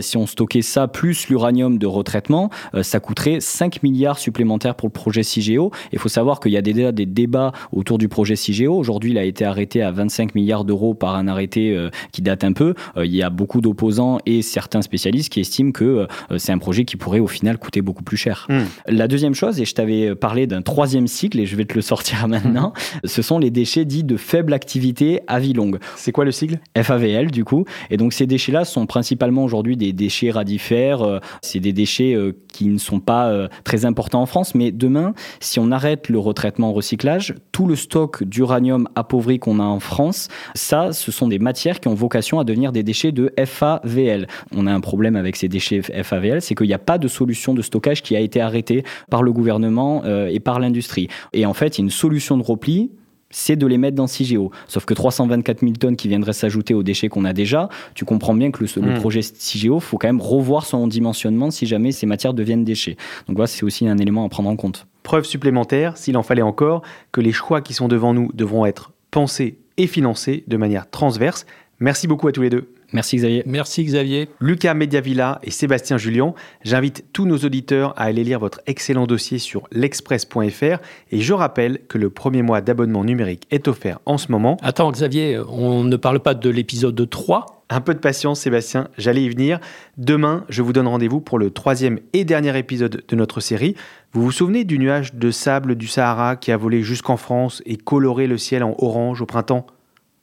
si 0.00 0.16
on 0.16 0.26
stockait 0.26 0.62
ça 0.62 0.88
plus 0.88 1.28
l'uranium 1.28 1.78
de 1.78 1.86
retraitement, 1.86 2.50
ça 2.82 2.98
coûterait 2.98 3.38
5 3.38 3.84
milliards 3.84 4.18
supplémentaires 4.18 4.47
pour 4.76 4.88
le 4.88 4.92
projet 4.92 5.22
CIGEO. 5.22 5.70
Il 5.92 5.98
faut 5.98 6.08
savoir 6.08 6.40
qu'il 6.40 6.52
y 6.52 6.56
a 6.56 6.62
déjà 6.62 6.92
des 6.92 7.06
débats 7.06 7.52
autour 7.72 7.98
du 7.98 8.08
projet 8.08 8.36
CIGEO. 8.36 8.74
Aujourd'hui, 8.74 9.10
il 9.10 9.18
a 9.18 9.24
été 9.24 9.44
arrêté 9.44 9.82
à 9.82 9.90
25 9.90 10.34
milliards 10.34 10.64
d'euros 10.64 10.94
par 10.94 11.14
un 11.14 11.28
arrêté 11.28 11.76
euh, 11.76 11.90
qui 12.12 12.22
date 12.22 12.44
un 12.44 12.52
peu. 12.52 12.74
Euh, 12.96 13.04
il 13.04 13.14
y 13.14 13.22
a 13.22 13.30
beaucoup 13.30 13.60
d'opposants 13.60 14.18
et 14.26 14.42
certains 14.42 14.82
spécialistes 14.82 15.30
qui 15.32 15.40
estiment 15.40 15.72
que 15.72 15.84
euh, 15.84 16.38
c'est 16.38 16.52
un 16.52 16.58
projet 16.58 16.84
qui 16.84 16.96
pourrait 16.96 17.18
au 17.18 17.26
final 17.26 17.58
coûter 17.58 17.82
beaucoup 17.82 18.02
plus 18.02 18.16
cher. 18.16 18.46
Hmm. 18.48 18.64
La 18.86 19.08
deuxième 19.08 19.34
chose, 19.34 19.60
et 19.60 19.64
je 19.64 19.74
t'avais 19.74 20.14
parlé 20.14 20.46
d'un 20.46 20.62
troisième 20.62 21.06
cycle, 21.06 21.38
et 21.38 21.46
je 21.46 21.56
vais 21.56 21.64
te 21.64 21.74
le 21.74 21.82
sortir 21.82 22.26
maintenant, 22.28 22.72
ce 23.04 23.22
sont 23.22 23.38
les 23.38 23.50
déchets 23.50 23.84
dits 23.84 24.04
de 24.04 24.16
faible 24.16 24.52
activité 24.52 25.20
à 25.26 25.38
vie 25.38 25.52
longue. 25.52 25.78
C'est 25.96 26.12
quoi 26.12 26.24
le 26.24 26.32
sigle 26.32 26.58
FAVL, 26.76 27.30
du 27.30 27.44
coup. 27.44 27.64
Et 27.90 27.96
donc 27.96 28.12
ces 28.12 28.26
déchets-là 28.26 28.64
sont 28.64 28.86
principalement 28.86 29.44
aujourd'hui 29.44 29.76
des 29.76 29.92
déchets 29.92 30.30
radifères. 30.30 31.20
C'est 31.42 31.60
des 31.60 31.72
déchets 31.72 32.16
qui 32.52 32.68
ne 32.68 32.78
sont 32.78 33.00
pas 33.00 33.48
très 33.64 33.84
importants 33.84 34.22
en 34.22 34.26
France 34.26 34.37
mais 34.54 34.72
demain, 34.72 35.14
si 35.40 35.58
on 35.60 35.70
arrête 35.70 36.08
le 36.08 36.18
retraitement 36.18 36.72
recyclage, 36.72 37.34
tout 37.52 37.66
le 37.66 37.76
stock 37.76 38.24
d'uranium 38.24 38.88
appauvri 38.94 39.38
qu'on 39.38 39.60
a 39.60 39.64
en 39.64 39.80
France, 39.80 40.28
ça, 40.54 40.92
ce 40.92 41.12
sont 41.12 41.28
des 41.28 41.38
matières 41.38 41.80
qui 41.80 41.88
ont 41.88 41.94
vocation 41.94 42.38
à 42.38 42.44
devenir 42.44 42.72
des 42.72 42.82
déchets 42.82 43.12
de 43.12 43.32
FAVL. 43.44 44.26
On 44.54 44.66
a 44.66 44.72
un 44.72 44.80
problème 44.80 45.16
avec 45.16 45.36
ces 45.36 45.48
déchets 45.48 45.82
FAVL, 45.82 46.42
c'est 46.42 46.54
qu'il 46.54 46.66
n'y 46.66 46.74
a 46.74 46.78
pas 46.78 46.98
de 46.98 47.08
solution 47.08 47.54
de 47.54 47.62
stockage 47.62 48.02
qui 48.02 48.16
a 48.16 48.20
été 48.20 48.40
arrêtée 48.40 48.84
par 49.10 49.22
le 49.22 49.32
gouvernement 49.32 50.02
euh, 50.04 50.28
et 50.28 50.40
par 50.40 50.60
l'industrie. 50.60 51.08
Et 51.32 51.46
en 51.46 51.54
fait, 51.54 51.78
il 51.78 51.80
y 51.80 51.82
a 51.82 51.86
une 51.86 51.90
solution 51.90 52.36
de 52.36 52.42
repli 52.42 52.90
c'est 53.30 53.56
de 53.56 53.66
les 53.66 53.78
mettre 53.78 53.96
dans 53.96 54.06
CIGEO. 54.06 54.50
Sauf 54.66 54.84
que 54.84 54.94
324 54.94 55.60
000 55.60 55.72
tonnes 55.72 55.96
qui 55.96 56.08
viendraient 56.08 56.32
s'ajouter 56.32 56.74
aux 56.74 56.82
déchets 56.82 57.08
qu'on 57.08 57.24
a 57.24 57.32
déjà, 57.32 57.68
tu 57.94 58.04
comprends 58.04 58.34
bien 58.34 58.50
que 58.50 58.64
le, 58.64 58.80
hmm. 58.80 59.00
projet 59.00 59.22
CIGEO, 59.22 59.80
faut 59.80 59.98
quand 59.98 60.08
même 60.08 60.20
revoir 60.20 60.66
son 60.66 60.86
dimensionnement 60.86 61.50
si 61.50 61.66
jamais 61.66 61.92
ces 61.92 62.06
matières 62.06 62.34
deviennent 62.34 62.64
déchets. 62.64 62.96
Donc 63.26 63.36
voilà, 63.36 63.46
c'est 63.46 63.64
aussi 63.64 63.86
un 63.88 63.98
élément 63.98 64.24
à 64.24 64.28
prendre 64.28 64.48
en 64.48 64.56
compte. 64.56 64.86
Preuve 65.02 65.24
supplémentaire, 65.24 65.96
s'il 65.96 66.16
en 66.16 66.22
fallait 66.22 66.42
encore, 66.42 66.82
que 67.12 67.20
les 67.20 67.32
choix 67.32 67.60
qui 67.60 67.74
sont 67.74 67.88
devant 67.88 68.14
nous 68.14 68.30
devront 68.34 68.66
être 68.66 68.92
pensés 69.10 69.58
et 69.76 69.86
financés 69.86 70.44
de 70.46 70.56
manière 70.56 70.90
transverse. 70.90 71.46
Merci 71.80 72.06
beaucoup 72.06 72.28
à 72.28 72.32
tous 72.32 72.42
les 72.42 72.50
deux. 72.50 72.68
Merci 72.92 73.16
Xavier. 73.16 73.42
Merci 73.46 73.84
Xavier. 73.84 74.28
Lucas 74.40 74.74
Mediavilla 74.74 75.40
et 75.42 75.50
Sébastien 75.50 75.98
Julien, 75.98 76.34
j'invite 76.62 77.04
tous 77.12 77.26
nos 77.26 77.36
auditeurs 77.38 77.92
à 77.98 78.04
aller 78.04 78.24
lire 78.24 78.38
votre 78.38 78.60
excellent 78.66 79.06
dossier 79.06 79.38
sur 79.38 79.68
l'express.fr 79.72 80.78
et 81.10 81.20
je 81.20 81.32
rappelle 81.34 81.80
que 81.88 81.98
le 81.98 82.10
premier 82.10 82.42
mois 82.42 82.60
d'abonnement 82.60 83.04
numérique 83.04 83.44
est 83.50 83.68
offert 83.68 83.98
en 84.06 84.16
ce 84.16 84.32
moment. 84.32 84.56
Attends 84.62 84.90
Xavier, 84.90 85.38
on 85.48 85.84
ne 85.84 85.96
parle 85.96 86.20
pas 86.20 86.34
de 86.34 86.48
l'épisode 86.48 87.08
3 87.08 87.58
un 87.70 87.82
peu 87.82 87.92
de 87.92 87.98
patience, 87.98 88.40
Sébastien, 88.40 88.88
j'allais 88.96 89.24
y 89.24 89.28
venir. 89.28 89.60
Demain, 89.98 90.44
je 90.48 90.62
vous 90.62 90.72
donne 90.72 90.86
rendez-vous 90.86 91.20
pour 91.20 91.38
le 91.38 91.50
troisième 91.50 91.98
et 92.14 92.24
dernier 92.24 92.56
épisode 92.56 93.04
de 93.06 93.16
notre 93.16 93.40
série. 93.40 93.74
Vous 94.12 94.22
vous 94.22 94.32
souvenez 94.32 94.64
du 94.64 94.78
nuage 94.78 95.14
de 95.14 95.30
sable 95.30 95.74
du 95.74 95.86
Sahara 95.86 96.36
qui 96.36 96.50
a 96.50 96.56
volé 96.56 96.82
jusqu'en 96.82 97.18
France 97.18 97.62
et 97.66 97.76
coloré 97.76 98.26
le 98.26 98.38
ciel 98.38 98.64
en 98.64 98.74
orange 98.78 99.20
au 99.20 99.26
printemps? 99.26 99.66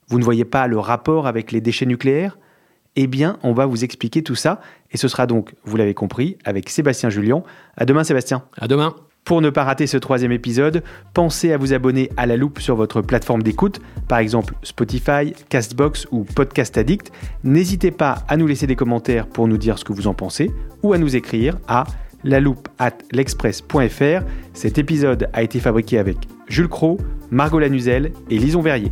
Vous 0.07 0.17
ne 0.17 0.23
voyez 0.23 0.45
pas 0.45 0.65
le 0.65 0.79
rapport 0.79 1.27
avec 1.27 1.51
les 1.51 1.61
déchets 1.61 1.85
nucléaires? 1.85 2.39
Eh 2.95 3.07
bien, 3.07 3.37
on 3.43 3.53
va 3.53 3.65
vous 3.65 3.83
expliquer 3.83 4.23
tout 4.23 4.35
ça. 4.35 4.61
Et 4.91 4.97
ce 4.97 5.07
sera 5.07 5.27
donc, 5.27 5.53
vous 5.65 5.77
l'avez 5.77 5.93
compris, 5.93 6.37
avec 6.45 6.69
Sébastien 6.69 7.09
Julien. 7.09 7.43
À 7.77 7.85
demain, 7.85 8.03
Sébastien. 8.03 8.43
À 8.57 8.67
demain. 8.67 8.95
Pour 9.25 9.41
ne 9.41 9.49
pas 9.49 9.63
rater 9.63 9.87
ce 9.87 9.97
troisième 9.97 10.31
épisode, 10.31 10.83
pensez 11.15 11.51
à 11.51 11.57
vous 11.57 11.73
abonner 11.73 12.11
à 12.15 12.27
la 12.27 12.37
loupe 12.37 12.59
sur 12.59 12.75
votre 12.75 13.01
plateforme 13.01 13.41
d'écoute, 13.41 13.81
par 14.07 14.19
exemple 14.19 14.53
Spotify, 14.61 15.33
Castbox 15.49 16.05
ou 16.11 16.23
Podcast 16.23 16.77
Addict. 16.77 17.11
N'hésitez 17.43 17.89
pas 17.89 18.23
à 18.27 18.37
nous 18.37 18.45
laisser 18.45 18.67
des 18.67 18.75
commentaires 18.75 19.25
pour 19.25 19.47
nous 19.47 19.57
dire 19.57 19.79
ce 19.79 19.83
que 19.83 19.93
vous 19.93 20.05
en 20.05 20.13
pensez 20.13 20.51
ou 20.83 20.93
à 20.93 20.99
nous 20.99 21.15
écrire 21.15 21.57
à 21.67 21.85
la 22.23 22.39
loupe 22.39 22.67
at 22.77 22.97
l'express.fr. 23.11 24.25
Cet 24.53 24.77
épisode 24.77 25.27
a 25.33 25.41
été 25.41 25.59
fabriqué 25.59 25.97
avec 25.97 26.17
Jules 26.47 26.67
Cro, 26.67 26.99
Margot 27.31 27.59
Lanuzel 27.59 28.11
et 28.29 28.37
Lison 28.37 28.61
Verrier. 28.61 28.91